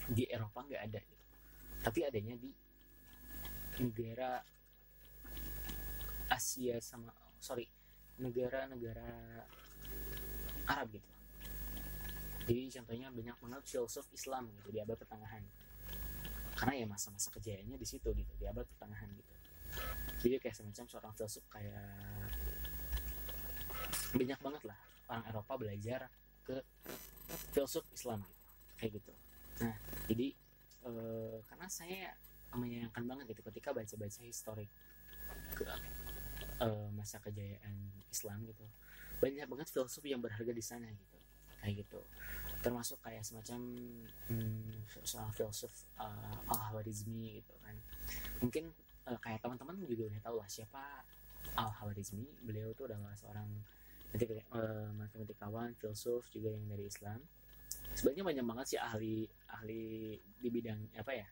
di 0.05 0.29
Eropa 0.29 0.61
nggak 0.61 0.83
ada 0.91 0.99
gitu. 1.01 1.25
tapi 1.81 1.99
adanya 2.05 2.35
di 2.37 2.51
negara 3.81 4.43
Asia 6.29 6.77
sama 6.83 7.09
sorry 7.41 7.65
negara-negara 8.21 9.41
Arab 10.69 10.87
gitu 10.93 11.14
jadi 12.45 12.61
contohnya 12.79 13.09
banyak 13.09 13.37
banget 13.41 13.63
filsuf 13.65 14.05
Islam 14.13 14.53
gitu 14.61 14.69
di 14.69 14.77
abad 14.77 14.97
pertengahan. 15.01 15.41
Karena 16.55 16.73
ya 16.77 16.85
masa-masa 16.87 17.33
kejayaannya 17.33 17.77
di 17.81 17.87
situ 17.89 18.13
gitu 18.13 18.33
di 18.37 18.45
abad 18.45 18.63
pertengahan 18.69 19.09
gitu. 19.17 19.33
Jadi 20.21 20.35
kayak 20.39 20.55
semacam 20.55 20.85
seorang 20.87 21.13
filsuf 21.17 21.43
kayak 21.49 21.89
banyak 24.15 24.39
banget 24.39 24.63
lah 24.63 24.79
orang 25.11 25.25
Eropa 25.27 25.53
belajar 25.59 26.07
ke 26.45 26.57
filsuf 27.51 27.83
Islam 27.91 28.21
gitu 28.23 28.45
kayak 28.77 28.91
gitu. 29.01 29.13
Nah 29.65 29.75
jadi 30.07 30.27
e, 30.85 30.91
karena 31.49 31.67
saya 31.67 32.13
menyayangkan 32.55 33.03
banget 33.03 33.25
gitu 33.35 33.41
ketika 33.51 33.75
baca-baca 33.75 34.21
historik 34.23 34.71
ke 35.59 35.65
e, 36.61 36.67
masa 36.95 37.19
kejayaan 37.19 37.75
Islam 38.07 38.47
gitu 38.47 38.63
banyak 39.19 39.47
banget 39.49 39.67
filsuf 39.67 40.03
yang 40.07 40.23
berharga 40.23 40.53
di 40.55 40.63
sana 40.63 40.87
gitu 40.87 41.19
kayak 41.65 41.81
gitu. 41.81 41.99
Termasuk 42.61 43.01
kayak 43.01 43.25
semacam 43.25 43.59
hmm, 44.29 44.85
filsuf 45.33 45.73
uh, 45.97 46.37
al-Hawarizmi 46.45 47.41
gitu 47.41 47.53
kan. 47.65 47.75
Mungkin 48.45 48.69
uh, 49.09 49.17
kayak 49.17 49.41
teman-teman 49.41 49.81
juga 49.89 50.13
udah 50.13 50.21
tahu 50.21 50.35
lah 50.37 50.49
siapa 50.49 51.01
al-Hawarizmi. 51.57 52.45
Beliau 52.45 52.69
tuh 52.77 52.85
adalah 52.85 53.17
seorang 53.17 53.49
uh, 54.53 54.89
matematikawan 54.93 55.73
filsuf 55.81 56.29
juga 56.29 56.53
yang 56.53 56.69
dari 56.69 56.85
Islam. 56.85 57.17
Sebenarnya 57.97 58.23
banyak 58.29 58.45
banget 58.45 58.65
sih 58.77 58.79
ahli 58.79 59.25
ahli 59.49 60.13
di 60.37 60.49
bidang 60.53 60.93
apa 61.01 61.11
ya 61.17 61.27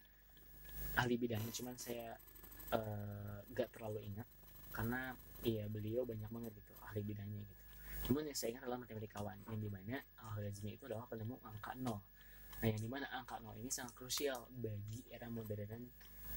ahli 0.98 1.14
bidangnya. 1.22 1.54
Cuman 1.54 1.78
saya 1.78 2.18
uh, 2.74 3.38
gak 3.54 3.70
terlalu 3.78 4.02
ingat. 4.10 4.26
Karena 4.74 5.14
iya 5.46 5.70
beliau 5.70 6.02
banyak 6.02 6.30
banget 6.34 6.52
gitu 6.58 6.74
ahli 6.90 7.06
bidangnya 7.06 7.46
gitu 7.46 7.63
Cuman 8.04 8.28
yang 8.28 8.36
saya 8.36 8.56
ingat 8.56 8.64
adalah 8.68 8.84
matematikawan 8.84 9.38
yang 9.48 9.60
di 9.60 9.70
mana 9.72 9.96
Al-Khwarizmi 10.20 10.76
itu 10.76 10.84
adalah 10.92 11.08
penemu 11.08 11.40
angka 11.40 11.72
0. 11.80 11.88
Nah 11.88 12.68
yang 12.68 12.82
di 12.84 12.90
mana 12.92 13.08
angka 13.16 13.40
0 13.40 13.56
ini 13.64 13.72
sangat 13.72 13.96
krusial 13.96 14.48
bagi 14.60 15.08
era 15.08 15.28
modern 15.32 15.88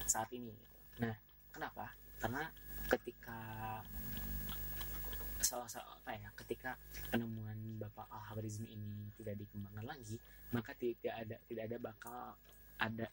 saat 0.07 0.31
ini. 0.31 0.55
Nah 1.03 1.15
kenapa? 1.51 1.91
Karena 2.17 2.47
ketika 2.87 3.39
salah 5.37 5.69
satu 5.69 5.85
apa 6.01 6.17
ya 6.17 6.29
ketika 6.33 6.73
penemuan 7.13 7.77
Bapak 7.77 8.09
Al-Khwarizmi 8.09 8.73
ini 8.73 9.13
tidak 9.21 9.37
dikembangkan 9.37 9.85
lagi 9.85 10.17
maka 10.49 10.73
tidak 10.73 11.13
ada 11.13 11.37
tidak 11.45 11.63
ada 11.69 11.77
bakal 11.77 12.19
ada 12.81 13.07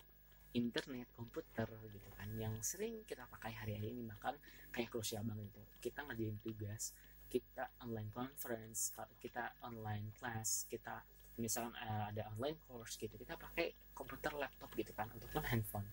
internet 0.54 1.10
komputer 1.12 1.66
gitu 1.90 2.10
kan 2.14 2.30
yang 2.38 2.54
sering 2.62 3.02
kita 3.04 3.26
pakai 3.28 3.52
hari-hari 3.52 3.92
ini 3.92 4.06
bahkan 4.06 4.38
kayak 4.70 4.88
krusial 4.88 5.26
banget 5.26 5.50
itu 5.50 5.62
kita 5.90 6.00
ngerjain 6.06 6.38
tugas 6.40 6.94
kita 7.42 7.64
online 7.82 8.10
conference 8.14 8.94
kita 9.18 9.58
online 9.66 10.14
class 10.14 10.70
kita 10.70 11.02
misalkan 11.34 11.74
uh, 11.82 12.14
ada 12.14 12.30
online 12.30 12.62
course 12.66 12.94
gitu 12.94 13.18
kita 13.18 13.34
pakai 13.34 13.74
komputer 13.90 14.30
laptop 14.38 14.70
gitu 14.78 14.94
kan 14.94 15.10
ataupun 15.10 15.42
handphone 15.50 15.88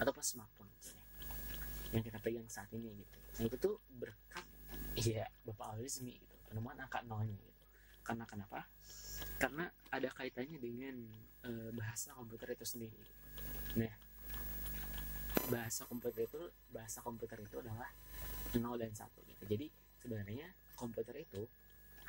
ataupun 0.00 0.22
smartphone 0.24 0.72
gitu 0.80 0.96
ya 0.96 1.06
yang 1.94 2.02
kita 2.02 2.18
pegang 2.18 2.48
saat 2.50 2.70
ini 2.74 2.90
gitu. 2.98 3.18
Nah 3.38 3.44
itu 3.46 3.56
tuh 3.56 3.74
berkat 3.94 4.46
ya 4.98 5.28
bapak 5.46 5.76
Alizmi 5.76 6.18
gitu 6.18 6.34
penemuan 6.48 6.78
angka 6.80 7.04
nolnya 7.06 7.36
gitu. 7.36 7.64
Karena 8.02 8.24
kenapa? 8.26 8.66
Karena 9.38 9.66
ada 9.90 10.08
kaitannya 10.14 10.58
dengan 10.58 10.96
uh, 11.46 11.70
bahasa 11.74 12.14
komputer 12.14 12.54
itu 12.54 12.66
sendiri. 12.66 13.06
Nah 13.78 13.92
bahasa 15.46 15.86
komputer 15.86 16.26
itu 16.26 16.42
bahasa 16.74 16.98
komputer 17.04 17.38
itu 17.38 17.56
adalah 17.62 17.90
nol 18.58 18.78
dan 18.80 18.92
satu 18.94 19.22
gitu. 19.26 19.42
Jadi 19.46 19.66
sebenarnya 20.02 20.48
komputer 20.76 21.16
itu 21.24 21.48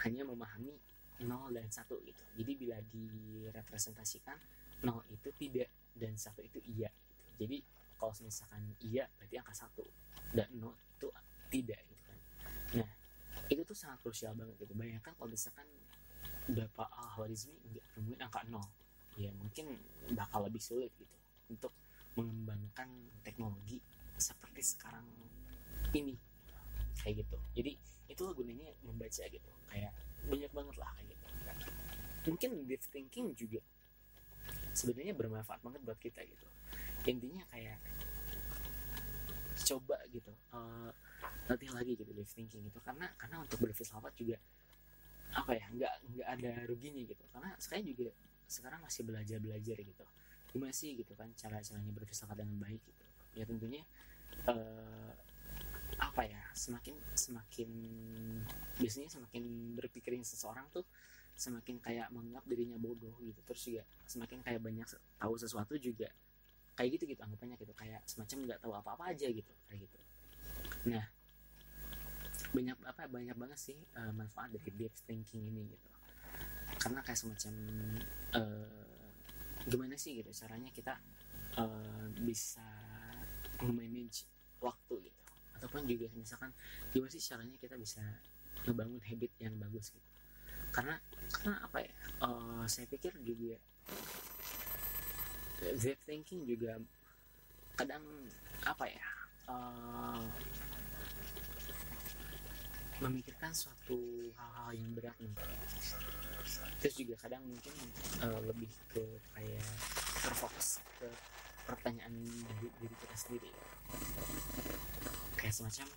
hanya 0.03 0.27
memahami 0.27 0.75
0 1.23 1.49
dan 1.55 1.65
1 1.65 1.89
gitu. 2.05 2.23
Jadi 2.37 2.51
bila 2.53 2.77
direpresentasikan 2.93 4.37
0 4.85 5.01
itu 5.09 5.29
tidak 5.39 5.69
dan 5.97 6.13
1 6.13 6.45
itu 6.45 6.59
iya 6.77 6.89
gitu. 6.91 7.15
Jadi 7.47 7.57
kalau 7.97 8.13
misalkan 8.21 8.61
iya 8.85 9.09
berarti 9.17 9.35
angka 9.41 9.53
1 9.55 10.37
dan 10.37 10.47
0 10.53 10.69
itu 10.69 11.07
tidak 11.49 11.79
gitu 11.89 12.01
kan. 12.05 12.17
Nah, 12.83 12.89
itu 13.49 13.61
tuh 13.65 13.77
sangat 13.77 13.97
krusial 14.05 14.37
banget 14.37 14.53
gitu. 14.61 14.73
Bayangkan 14.77 15.15
kalau 15.17 15.29
misalkan 15.31 15.65
Bapak 16.47 16.87
Al-Khwarizmi 16.93 17.55
nggak 17.73 17.85
nemuin 17.97 18.21
angka 18.23 18.41
0 18.45 18.61
ya 19.17 19.33
mungkin 19.33 19.73
bakal 20.13 20.45
lebih 20.45 20.61
sulit 20.61 20.93
gitu 20.95 21.17
untuk 21.49 21.73
mengembangkan 22.13 22.87
teknologi 23.25 23.81
seperti 24.17 24.61
sekarang 24.61 25.05
ini 25.97 26.13
kayak 27.03 27.25
gitu. 27.25 27.37
Jadi 27.57 27.71
itu 28.07 28.23
gunanya 28.33 28.67
membaca 28.83 29.23
gitu. 29.27 29.51
Kayak 29.67 29.91
banyak 30.27 30.51
banget 30.51 30.75
lah 30.79 30.89
kayak 30.97 31.07
gitu. 31.13 31.25
Mungkin 32.27 32.51
deep 32.67 32.83
thinking 32.91 33.31
juga 33.39 33.63
sebenarnya 34.75 35.15
bermanfaat 35.15 35.63
banget 35.63 35.81
buat 35.83 35.99
kita 35.99 36.21
gitu. 36.27 36.47
Intinya 37.07 37.43
kayak 37.49 37.79
coba 39.67 39.99
gitu 40.15 40.31
uh, 40.55 40.91
lagi 41.49 41.91
gitu 41.97 42.07
deep 42.13 42.29
thinking 42.31 42.63
itu 42.67 42.79
karena 42.83 43.09
karena 43.19 43.43
untuk 43.43 43.59
berfilsafat 43.59 44.15
juga 44.15 44.37
apa 45.35 45.51
ya 45.59 45.65
nggak 45.71 45.93
nggak 46.13 46.27
ada 46.27 46.51
ruginya 46.67 47.03
gitu. 47.03 47.23
Karena 47.31 47.55
saya 47.59 47.79
juga 47.83 48.11
sekarang 48.47 48.79
masih 48.83 49.07
belajar 49.07 49.37
belajar 49.39 49.77
gitu. 49.79 50.05
Gimana 50.51 50.71
sih 50.75 50.95
gitu 50.99 51.11
kan 51.15 51.31
cara 51.35 51.59
caranya 51.63 51.91
berfilsafat 51.95 52.35
dengan 52.39 52.59
baik 52.59 52.81
gitu. 52.83 53.05
Ya 53.39 53.43
tentunya 53.47 53.83
uh, 54.51 55.11
apa 55.97 56.29
ya 56.29 56.41
semakin 56.53 56.93
semakin 57.17 57.69
biasanya 58.77 59.09
semakin 59.09 59.73
berpikirin 59.73 60.21
seseorang 60.21 60.69
tuh 60.69 60.85
semakin 61.37 61.81
kayak 61.81 62.09
menganggap 62.13 62.45
dirinya 62.49 62.77
bodoh 62.77 63.13
gitu. 63.21 63.39
Terus 63.45 63.61
juga 63.65 63.83
semakin 64.09 64.41
kayak 64.45 64.61
banyak 64.61 64.87
tahu 65.17 65.33
sesuatu 65.37 65.73
juga 65.77 66.09
kayak 66.77 66.97
gitu 66.97 67.03
gitu 67.09 67.21
anggapannya 67.21 67.57
gitu. 67.57 67.73
Kayak 67.73 68.05
semacam 68.05 68.37
nggak 68.45 68.59
tahu 68.61 68.73
apa 68.73 68.89
apa 68.93 69.03
aja 69.13 69.27
gitu 69.29 69.53
kayak 69.69 69.79
gitu. 69.89 69.97
Nah 70.89 71.05
banyak 72.53 72.77
apa 72.85 73.01
banyak 73.09 73.35
banget 73.37 73.59
sih 73.59 73.77
uh, 73.97 74.13
manfaat 74.13 74.53
dari 74.53 74.71
deep 74.73 74.93
thinking 75.05 75.49
ini 75.49 75.73
gitu. 75.73 75.89
Karena 76.77 77.01
kayak 77.01 77.17
semacam 77.17 77.53
uh, 78.37 78.85
gimana 79.65 79.97
sih 79.97 80.15
gitu 80.21 80.29
caranya 80.31 80.69
kita 80.69 80.93
uh, 81.57 82.07
bisa 82.21 82.63
manage 83.65 84.29
waktu 84.61 85.09
gitu 85.09 85.26
ataupun 85.57 85.89
juga 85.89 86.05
misalkan 86.13 86.53
gimana 86.93 87.09
sih 87.09 87.21
caranya 87.21 87.57
kita 87.57 87.75
bisa 87.75 88.01
ngebangun 88.63 89.01
habit 89.01 89.31
yang 89.41 89.53
bagus 89.57 89.89
gitu? 89.91 90.09
Karena 90.69 90.95
karena 91.33 91.57
apa 91.65 91.77
ya? 91.81 91.93
Uh, 92.21 92.63
saya 92.69 92.85
pikir 92.89 93.13
juga 93.25 93.57
deep 95.81 95.99
thinking 96.05 96.45
juga 96.45 96.77
kadang 97.73 98.05
apa 98.65 98.85
ya? 98.85 99.07
Uh, 99.47 100.21
memikirkan 102.97 103.53
suatu 103.53 103.97
hal-hal 104.33 104.73
yang 104.73 104.89
berat 104.97 105.17
nih. 105.21 105.33
Terus 106.81 106.95
juga 106.97 107.15
kadang 107.21 107.41
mungkin 107.45 107.73
uh, 108.25 108.41
lebih 108.49 108.69
ke 108.89 109.01
kayak 109.33 109.65
terfokus 110.21 110.81
ke 110.97 111.09
pertanyaan 111.67 112.13
dari 112.47 112.67
diri 112.79 112.95
kita 112.95 113.15
sendiri 113.17 113.51
kayak 115.47 115.63
semacam 115.63 115.87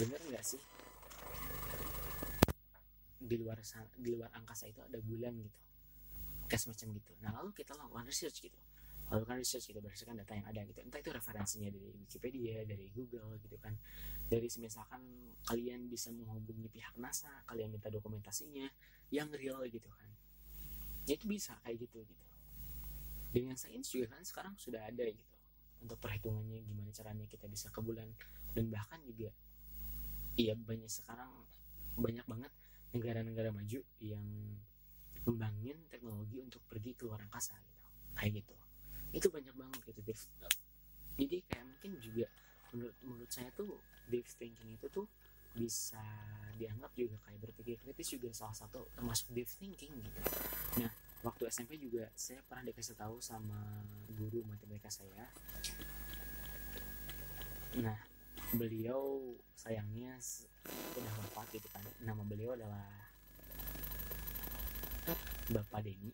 bener 0.00 0.20
nggak 0.32 0.40
sih? 0.40 0.62
Di 3.20 3.36
luar 3.36 3.60
di 3.92 4.08
luar 4.08 4.32
angkasa 4.32 4.72
itu 4.72 4.80
ada 4.80 4.96
bulan 5.04 5.36
gitu. 5.36 5.60
Kayak 6.48 6.64
semacam 6.64 6.86
gitu. 6.96 7.12
Nah 7.20 7.30
lalu 7.36 7.52
kita 7.52 7.76
lakukan 7.76 8.08
research 8.08 8.48
gitu. 8.48 8.56
Lakukan 9.12 9.36
research 9.36 9.68
gitu 9.68 9.84
berdasarkan 9.84 10.16
data 10.24 10.32
yang 10.32 10.48
ada 10.48 10.64
gitu. 10.64 10.80
Entah 10.80 10.96
itu 11.04 11.12
referensinya 11.12 11.68
dari 11.68 11.92
Wikipedia 11.92 12.64
dari 12.64 12.88
Google 12.96 13.36
gitu 13.44 13.60
kan. 13.60 13.76
Dari 14.32 14.48
misalkan 14.64 15.04
kalian 15.44 15.92
bisa 15.92 16.08
menghubungi 16.16 16.72
pihak 16.72 16.96
NASA 16.96 17.28
kalian 17.52 17.76
minta 17.76 17.92
dokumentasinya 17.92 18.64
yang 19.12 19.28
real 19.28 19.60
gitu 19.68 19.92
kan. 19.92 20.08
Ya 21.04 21.20
itu 21.20 21.28
bisa 21.28 21.52
kayak 21.68 21.84
gitu 21.84 22.00
gitu. 22.00 22.24
Dengan 23.28 23.60
sains 23.60 23.92
juga 23.92 24.16
kan 24.16 24.24
sekarang 24.24 24.56
sudah 24.56 24.88
ada 24.88 25.04
gitu. 25.04 25.36
Untuk 25.84 26.00
perhitungannya 26.00 26.64
gimana 26.64 26.88
caranya 26.96 27.28
kita 27.28 27.44
bisa 27.44 27.68
ke 27.68 27.84
bulan 27.84 28.08
dan 28.56 28.72
bahkan 28.72 28.96
juga 29.04 29.28
iya 30.40 30.56
banyak 30.56 30.88
sekarang 30.88 31.28
banyak 32.00 32.24
banget 32.24 32.52
negara-negara 32.96 33.52
maju 33.52 33.80
yang 34.00 34.24
membangun 35.28 35.76
teknologi 35.92 36.40
untuk 36.40 36.62
pergi 36.70 36.96
ke 36.96 37.04
luar 37.04 37.20
angkasa 37.28 37.52
gitu. 37.60 37.84
Kayak 38.16 38.32
gitu. 38.40 38.54
Itu 39.12 39.26
banyak 39.28 39.52
banget 39.52 39.80
gitu 39.84 40.00
Dave. 40.00 40.24
jadi 41.16 41.36
kayak 41.48 41.64
mungkin 41.64 41.90
juga 41.96 42.28
menurut 42.76 42.96
menurut 43.00 43.30
saya 43.32 43.48
tuh 43.56 43.80
deep 44.12 44.28
thinking 44.36 44.76
itu 44.76 44.86
tuh 44.92 45.08
bisa 45.56 46.04
dianggap 46.60 46.92
juga 46.92 47.16
kayak 47.24 47.40
berpikir 47.40 47.80
kritis 47.80 48.12
juga 48.12 48.28
salah 48.36 48.52
satu 48.52 48.84
termasuk 48.92 49.32
deep 49.32 49.48
thinking 49.48 49.96
gitu. 49.96 50.20
Nah 50.84 50.92
waktu 51.24 51.48
SMP 51.48 51.80
juga 51.80 52.12
saya 52.12 52.44
pernah 52.44 52.68
dikasih 52.68 53.00
tahu 53.00 53.16
sama 53.24 53.80
guru 54.12 54.44
matematika 54.44 54.92
saya. 54.92 55.24
Nah 57.80 57.96
beliau 58.54 59.34
sayangnya 59.56 60.16
udah 60.96 61.12
wafat 61.24 61.46
gitu 61.56 61.68
kan. 61.72 61.82
Nama 62.04 62.22
beliau 62.22 62.54
adalah 62.54 62.86
Bapak 65.50 65.86
Denny. 65.86 66.10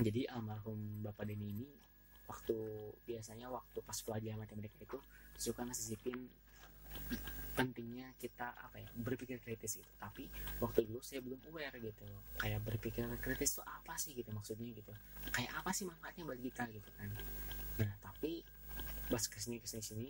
Jadi 0.00 0.28
almarhum 0.28 1.04
Bapak 1.04 1.28
Denny 1.28 1.52
ini 1.52 1.68
waktu 2.28 2.56
biasanya 3.04 3.52
waktu 3.52 3.78
pas 3.84 3.98
pelajaran 4.00 4.40
matematika 4.40 4.80
itu 4.80 4.98
suka 5.36 5.66
ngasisipin 5.68 6.16
pentingnya 7.52 8.08
kita 8.16 8.56
apa 8.56 8.80
ya 8.80 8.88
berpikir 8.96 9.36
kritis 9.40 9.76
gitu. 9.80 9.92
Tapi 10.00 10.28
waktu 10.60 10.88
dulu 10.88 11.00
saya 11.04 11.20
belum 11.20 11.40
aware 11.52 11.76
gitu. 11.76 12.04
Kayak 12.40 12.64
berpikir 12.64 13.04
kritis 13.20 13.60
itu 13.60 13.62
apa 13.64 13.94
sih 14.00 14.16
gitu 14.16 14.32
maksudnya 14.32 14.72
gitu. 14.72 14.92
Kayak 15.32 15.52
apa 15.60 15.70
sih 15.76 15.84
manfaatnya 15.84 16.24
buat 16.24 16.40
kita 16.40 16.64
gitu 16.72 16.88
kan. 16.96 17.08
Nah 17.80 17.92
tapi 18.00 18.40
pas 19.12 19.20
ke 19.20 19.36
sini 19.36 19.60
ke 19.60 19.68
sini 19.68 19.84
sini 19.84 20.08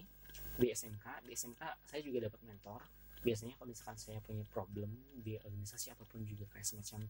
di 0.59 0.69
SMK 0.69 1.25
di 1.25 1.33
SMK 1.33 1.63
saya 1.87 2.01
juga 2.05 2.29
dapat 2.29 2.41
mentor. 2.45 2.81
Biasanya 3.23 3.55
kalau 3.55 3.71
misalkan 3.71 3.95
saya 3.95 4.19
punya 4.19 4.43
problem 4.51 4.91
di 5.15 5.39
organisasi 5.39 5.95
ataupun 5.95 6.27
juga 6.27 6.43
kayak 6.51 6.67
semacam 6.67 7.07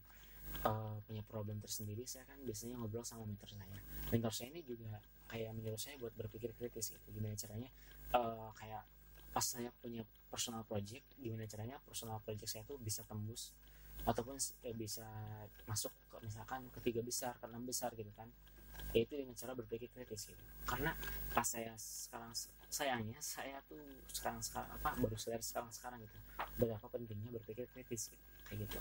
uh, 0.68 0.96
punya 1.09 1.24
problem 1.24 1.57
tersendiri 1.57 2.05
saya 2.05 2.28
kan 2.28 2.37
biasanya 2.44 2.76
ngobrol 2.76 3.00
sama 3.02 3.24
mentor 3.24 3.48
saya. 3.48 3.78
Mentor 4.12 4.33
saya 4.37 4.52
ini 4.52 4.61
juga 4.61 5.00
kayak 5.33 5.57
menyuruh 5.57 5.81
saya 5.81 5.96
buat 5.96 6.12
berpikir 6.12 6.52
kritis 6.52 6.92
gitu 6.92 7.09
gimana 7.09 7.33
caranya 7.40 7.72
uh, 8.12 8.52
kayak 8.52 8.85
pas 9.33 9.40
saya 9.40 9.72
punya 9.81 10.05
personal 10.28 10.61
project 10.68 11.09
gimana 11.16 11.48
caranya 11.48 11.81
personal 11.81 12.20
project 12.20 12.52
saya 12.52 12.64
tuh 12.68 12.76
bisa 12.76 13.00
tembus 13.09 13.57
ataupun 14.05 14.37
eh, 14.37 14.76
bisa 14.76 15.09
masuk 15.64 15.88
ke 16.12 16.16
misalkan 16.20 16.68
ketiga 16.81 17.00
besar 17.00 17.33
ke 17.40 17.48
enam 17.48 17.64
besar 17.64 17.96
gitu 17.96 18.12
kan 18.12 18.28
yaitu 18.92 19.16
dengan 19.16 19.32
cara 19.32 19.56
berpikir 19.56 19.88
kritis 19.88 20.28
gitu. 20.28 20.42
Karena 20.68 20.92
pas 21.32 21.44
saya 21.48 21.72
sekarang 21.80 22.32
sayangnya 22.68 23.20
saya 23.24 23.61
tuh 23.64 23.80
sekarang 24.12 24.40
sekarang 24.44 24.68
apa 24.68 24.88
baru 25.00 25.16
sadar 25.16 25.40
sekarang 25.40 25.72
sekarang 25.72 25.98
gitu. 26.04 26.18
Berapa 26.61 26.87
pentingnya 26.92 27.32
berpikir 27.40 27.64
kritis 27.72 28.12
gitu. 28.12 28.24
kayak 28.48 28.58
gitu. 28.68 28.78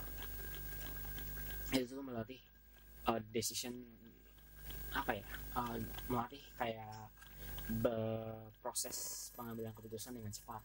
Itu 1.71 1.95
tuh 1.95 2.04
melatih 2.04 2.39
uh, 3.08 3.19
decision 3.32 3.71
apa 4.91 5.15
ya 5.15 5.25
uh, 5.56 5.80
melatih 6.12 6.43
kayak 6.60 7.08
berproses 7.71 9.32
pengambilan 9.32 9.71
keputusan 9.71 10.12
dengan 10.12 10.36
cepat. 10.36 10.60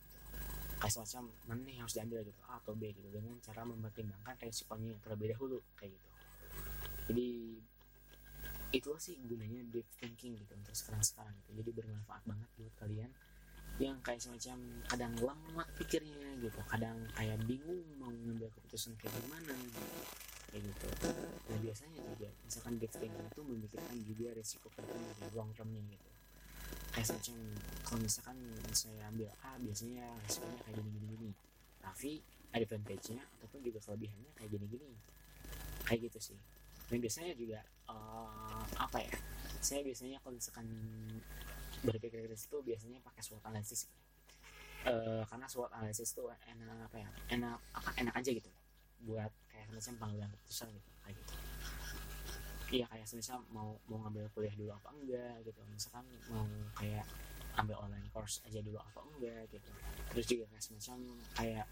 Kayak 0.76 0.92
semacam 0.92 1.22
mana 1.46 1.62
nih 1.62 1.76
harus 1.78 1.94
diambil 1.94 2.26
gitu 2.26 2.42
A 2.50 2.58
atau 2.58 2.74
B 2.74 2.90
gitu. 2.90 3.08
Dengan 3.14 3.38
cara 3.38 3.62
mempertimbangkan 3.62 4.34
resikonya 4.42 4.98
terlebih 5.06 5.38
dahulu 5.38 5.62
kayak 5.78 5.94
gitu. 5.94 6.08
Jadi 7.06 7.28
itu 8.76 8.90
sih 9.00 9.16
gunanya 9.24 9.64
deep 9.72 9.88
thinking 9.96 10.36
gitu 10.36 10.52
untuk 10.52 10.74
sekarang-sekarang 10.76 11.32
gitu. 11.42 11.50
Jadi 11.64 11.70
bermanfaat 11.72 12.22
banget 12.28 12.48
buat 12.60 12.74
kalian 12.80 13.10
yang 13.76 13.96
kayak 14.00 14.24
semacam 14.24 14.56
kadang 14.88 15.12
lemot 15.20 15.68
pikirnya 15.76 16.28
gitu 16.40 16.60
kadang 16.64 16.96
kayak 17.12 17.36
bingung 17.44 17.84
mau 18.00 18.08
ngambil 18.08 18.48
keputusan 18.56 18.96
kayak 18.96 19.12
gimana 19.20 19.52
gitu. 19.52 19.80
kayak 20.52 20.62
gitu. 20.64 20.88
Nah 21.52 21.58
biasanya 21.60 21.98
juga 22.00 22.28
misalkan 22.44 22.74
deep 22.80 22.92
thinking 22.96 23.26
itu 23.28 23.40
memikirkan 23.44 23.96
juga 24.04 24.28
resiko 24.32 24.68
ke 24.72 24.80
depan 24.80 25.00
dari 25.20 25.34
long 25.36 25.52
termnya 25.52 25.82
gitu. 25.92 26.10
Kayak 26.96 27.06
semacam 27.12 27.36
kalau 27.84 28.00
misalkan 28.00 28.36
saya 28.72 29.02
ambil 29.12 29.28
A 29.44 29.50
biasanya 29.60 30.04
resikonya 30.24 30.58
kayak 30.64 30.76
gini 30.80 30.88
gini 30.96 31.06
gini 31.12 31.32
tapi 31.86 32.18
advantage-nya 32.50 33.22
ataupun 33.38 33.62
juga 33.62 33.78
kelebihannya 33.78 34.30
kayak 34.34 34.50
gini 34.50 34.66
gini 34.66 34.90
kayak 35.86 36.10
gitu 36.10 36.18
sih 36.32 36.38
dan 36.86 36.98
biasanya 37.02 37.34
juga 37.34 37.60
uh, 37.90 38.62
apa 38.78 39.02
ya 39.02 39.14
saya 39.58 39.82
biasanya 39.82 40.22
kalau 40.22 40.38
misalkan 40.38 40.66
berpikir 41.82 42.22
kritis 42.22 42.46
itu 42.46 42.58
biasanya 42.62 42.98
pakai 43.02 43.22
SWOT 43.22 43.42
analysis. 43.46 43.90
Uh, 44.86 45.26
karena 45.26 45.46
SWOT 45.50 45.70
analysis 45.74 46.14
itu 46.14 46.22
enak 46.30 46.86
apa 46.86 46.96
ya 47.02 47.08
enak 47.34 47.58
enak 47.98 48.14
aja 48.14 48.30
gitu. 48.30 48.50
Buat 49.02 49.32
kayak 49.50 49.66
semacam 49.74 49.94
panggilan 50.06 50.30
keputusan 50.30 50.68
gitu 50.70 50.90
kayak 51.02 51.16
gitu. 51.18 51.34
Iya 52.66 52.84
kayak 52.90 53.04
misalnya 53.10 53.42
mau 53.50 53.78
mau 53.90 53.98
ngambil 54.06 54.30
kuliah 54.34 54.54
dulu 54.54 54.70
apa 54.74 54.88
enggak 54.94 55.34
gitu. 55.42 55.60
Misalkan 55.70 56.06
mau 56.30 56.46
kayak 56.78 57.06
ambil 57.56 57.76
online 57.82 58.06
course 58.14 58.42
aja 58.46 58.62
dulu 58.62 58.78
apa 58.78 59.00
enggak 59.02 59.42
gitu. 59.50 59.70
Terus 60.14 60.26
juga 60.30 60.44
kayak 60.54 60.62
semacam 60.62 60.98
kayak 61.34 61.66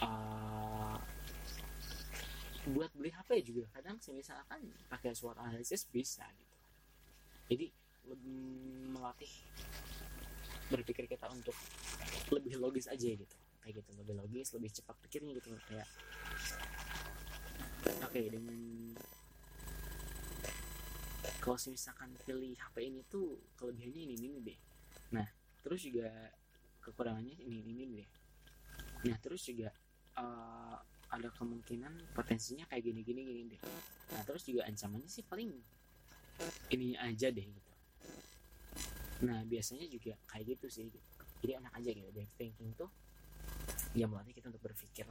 uh, 0.00 0.96
buat 2.68 2.92
beli 2.92 3.10
HP 3.14 3.40
juga. 3.40 3.64
Kadang 3.72 3.96
misalkan 4.12 4.60
pakai 4.92 5.16
SWOT 5.16 5.40
analysis 5.40 5.88
bisa 5.88 6.26
gitu. 6.28 6.56
Jadi 7.50 7.66
melatih 8.92 9.32
berpikir 10.70 11.08
kita 11.10 11.26
untuk 11.32 11.56
lebih 12.30 12.60
logis 12.60 12.86
aja 12.86 13.08
gitu. 13.08 13.36
Kayak 13.64 13.80
gitu 13.80 13.90
lebih 14.00 14.14
logis 14.20 14.52
lebih 14.52 14.70
cepat 14.72 14.96
pikirnya 15.08 15.32
gitu. 15.40 15.56
Kayak 15.68 15.88
oke 18.04 18.12
okay, 18.12 18.28
dengan 18.28 18.58
kalau 21.40 21.56
misalkan 21.72 22.12
pilih 22.28 22.52
HP 22.52 22.76
ini 22.84 23.00
tuh 23.08 23.40
kelebihannya 23.56 24.02
ini 24.04 24.14
ini 24.20 24.38
deh. 24.44 24.58
Nah 25.16 25.26
terus 25.64 25.80
juga 25.88 26.12
kekurangannya 26.84 27.40
ini 27.40 27.58
ini 27.64 27.84
deh. 28.04 28.08
Nah 29.08 29.16
terus 29.24 29.48
juga 29.48 29.72
uh, 30.20 30.76
ada 31.10 31.28
kemungkinan 31.34 32.14
potensinya 32.14 32.64
kayak 32.70 32.86
gini 32.86 33.00
gini 33.02 33.20
gini 33.26 33.42
deh. 33.54 33.62
Nah 34.14 34.22
terus 34.22 34.46
juga 34.46 34.66
ancamannya 34.66 35.10
sih 35.10 35.26
paling 35.26 35.50
ini 36.70 36.96
aja 36.96 37.28
deh 37.28 37.46
gitu. 37.46 37.72
Nah 39.26 39.44
biasanya 39.44 39.86
juga 39.90 40.16
kayak 40.30 40.56
gitu 40.56 40.66
sih 40.70 40.86
gitu. 40.88 41.08
jadi 41.40 41.60
enak 41.60 41.72
aja 41.76 41.90
gitu. 41.90 42.08
Deep 42.14 42.30
thinking 42.36 42.70
tuh 42.76 42.90
ya 43.96 44.06
melatih 44.06 44.36
kita 44.36 44.52
untuk 44.52 44.62
berpikir 44.62 45.08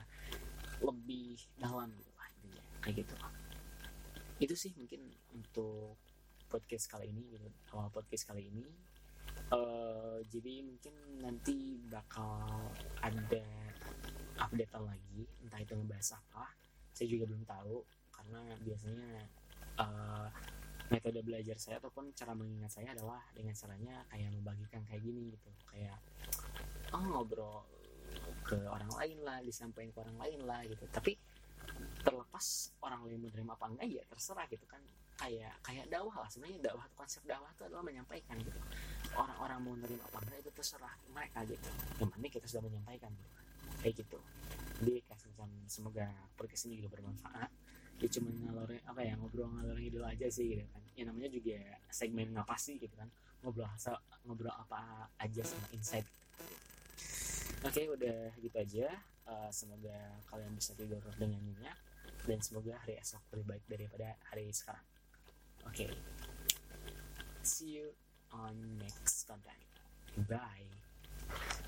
lebih 0.80 1.36
dalam 1.60 1.92
gitu 2.00 2.12
lah 2.16 2.28
intinya. 2.40 2.64
Kayak 2.80 2.96
gitu 3.04 3.16
itu 4.40 4.56
sih 4.56 4.72
mungkin 4.80 5.04
untuk 5.36 6.00
podcast 6.48 6.88
kali 6.88 7.12
ini 7.12 7.36
gitu. 7.36 7.48
Awal 7.76 7.92
podcast 7.92 8.24
kali 8.24 8.48
ini. 8.48 8.64
Uh, 9.52 10.24
jadi 10.32 10.64
mungkin 10.64 10.96
nanti 11.20 11.76
bakal 11.92 12.40
ada 13.04 13.44
update 14.40 14.72
lagi 14.76 15.22
entah 15.44 15.60
itu 15.60 15.74
ngebahas 15.76 16.16
apa 16.16 16.46
saya 16.96 17.08
juga 17.08 17.24
belum 17.32 17.44
tahu 17.48 17.76
karena 18.12 18.42
biasanya 18.60 19.24
uh, 19.80 20.28
metode 20.90 21.22
belajar 21.22 21.56
saya 21.56 21.78
ataupun 21.78 22.12
cara 22.18 22.34
mengingat 22.34 22.74
saya 22.74 22.92
adalah 22.98 23.22
dengan 23.32 23.54
caranya 23.54 24.04
kayak 24.10 24.30
membagikan 24.34 24.82
kayak 24.90 25.02
gini 25.06 25.32
gitu. 25.32 25.50
Kayak 25.70 25.98
oh 26.92 27.04
ngobrol 27.06 27.64
ke 28.44 28.58
orang 28.66 28.90
lain 28.98 29.18
lah 29.22 29.38
disampaikan 29.46 29.94
ke 29.94 30.00
orang 30.02 30.18
lain 30.18 30.40
lah 30.44 30.60
gitu. 30.66 30.84
Tapi 30.90 31.14
terlepas 32.04 32.74
orang 32.82 33.06
lain 33.06 33.30
menerima 33.30 33.54
apa 33.54 33.66
enggak 33.70 33.88
ya 33.88 34.04
terserah 34.10 34.46
gitu 34.50 34.66
kan. 34.66 34.82
Kayak 35.16 35.54
kayak 35.62 35.86
dakwah 35.94 36.26
lah. 36.26 36.30
Sebenarnya 36.34 36.74
dakwah 36.74 36.86
konsep 36.98 37.22
dakwah 37.30 37.54
itu 37.54 37.64
adalah 37.70 37.86
menyampaikan 37.86 38.36
gitu. 38.42 38.60
Orang-orang 39.14 39.58
mau 39.62 39.74
menerima 39.78 40.04
apa 40.10 40.18
enggak 40.26 40.40
itu 40.42 40.52
terserah 40.58 40.94
mereka 41.14 41.46
gitu. 41.46 41.70
Yang 42.02 42.10
penting 42.18 42.32
kita 42.34 42.46
sudah 42.50 42.64
menyampaikan 42.66 43.14
gitu 43.14 43.40
kayak 43.80 43.96
gitu. 44.00 44.20
Jadi 44.80 45.04
kayak 45.04 45.20
semacam 45.20 45.50
semoga 45.68 46.08
podcast 46.40 46.68
ini 46.68 46.84
juga 46.84 47.00
bermanfaat. 47.00 47.52
Ya 48.00 48.08
cuma 48.16 48.32
ngalor 48.32 48.72
apa 48.88 49.02
ya 49.04 49.14
ngobrol 49.20 49.52
ngalor 49.60 49.76
ngidul 49.76 50.06
aja 50.08 50.28
sih 50.32 50.56
gitu 50.56 50.64
kan. 50.72 50.84
Ya 50.96 51.04
namanya 51.08 51.30
juga 51.32 51.60
segmen 51.92 52.32
ngapas 52.32 52.62
sih 52.64 52.80
gitu 52.80 52.96
kan. 52.96 53.12
Ngobrol 53.44 53.68
ngobrol 54.24 54.54
apa 54.56 55.12
aja 55.20 55.42
sama 55.44 55.68
insight. 55.76 56.08
Oke 57.60 57.84
okay, 57.84 57.86
udah 57.92 58.32
gitu 58.40 58.56
aja. 58.56 58.88
Uh, 59.30 59.52
semoga 59.52 59.94
kalian 60.32 60.56
bisa 60.56 60.72
tidur 60.76 61.04
dengan 61.20 61.40
nyenyak. 61.44 61.78
Dan 62.24 62.40
semoga 62.40 62.76
hari 62.84 63.00
esok 63.00 63.24
lebih 63.36 63.58
baik 63.58 63.64
daripada 63.68 64.08
hari 64.32 64.48
sekarang. 64.52 64.84
Oke. 65.68 65.88
Okay. 65.88 65.92
see 67.44 67.82
you 67.82 67.88
on 68.32 68.54
next 68.80 69.28
content. 69.28 69.58
Bye 70.28 71.66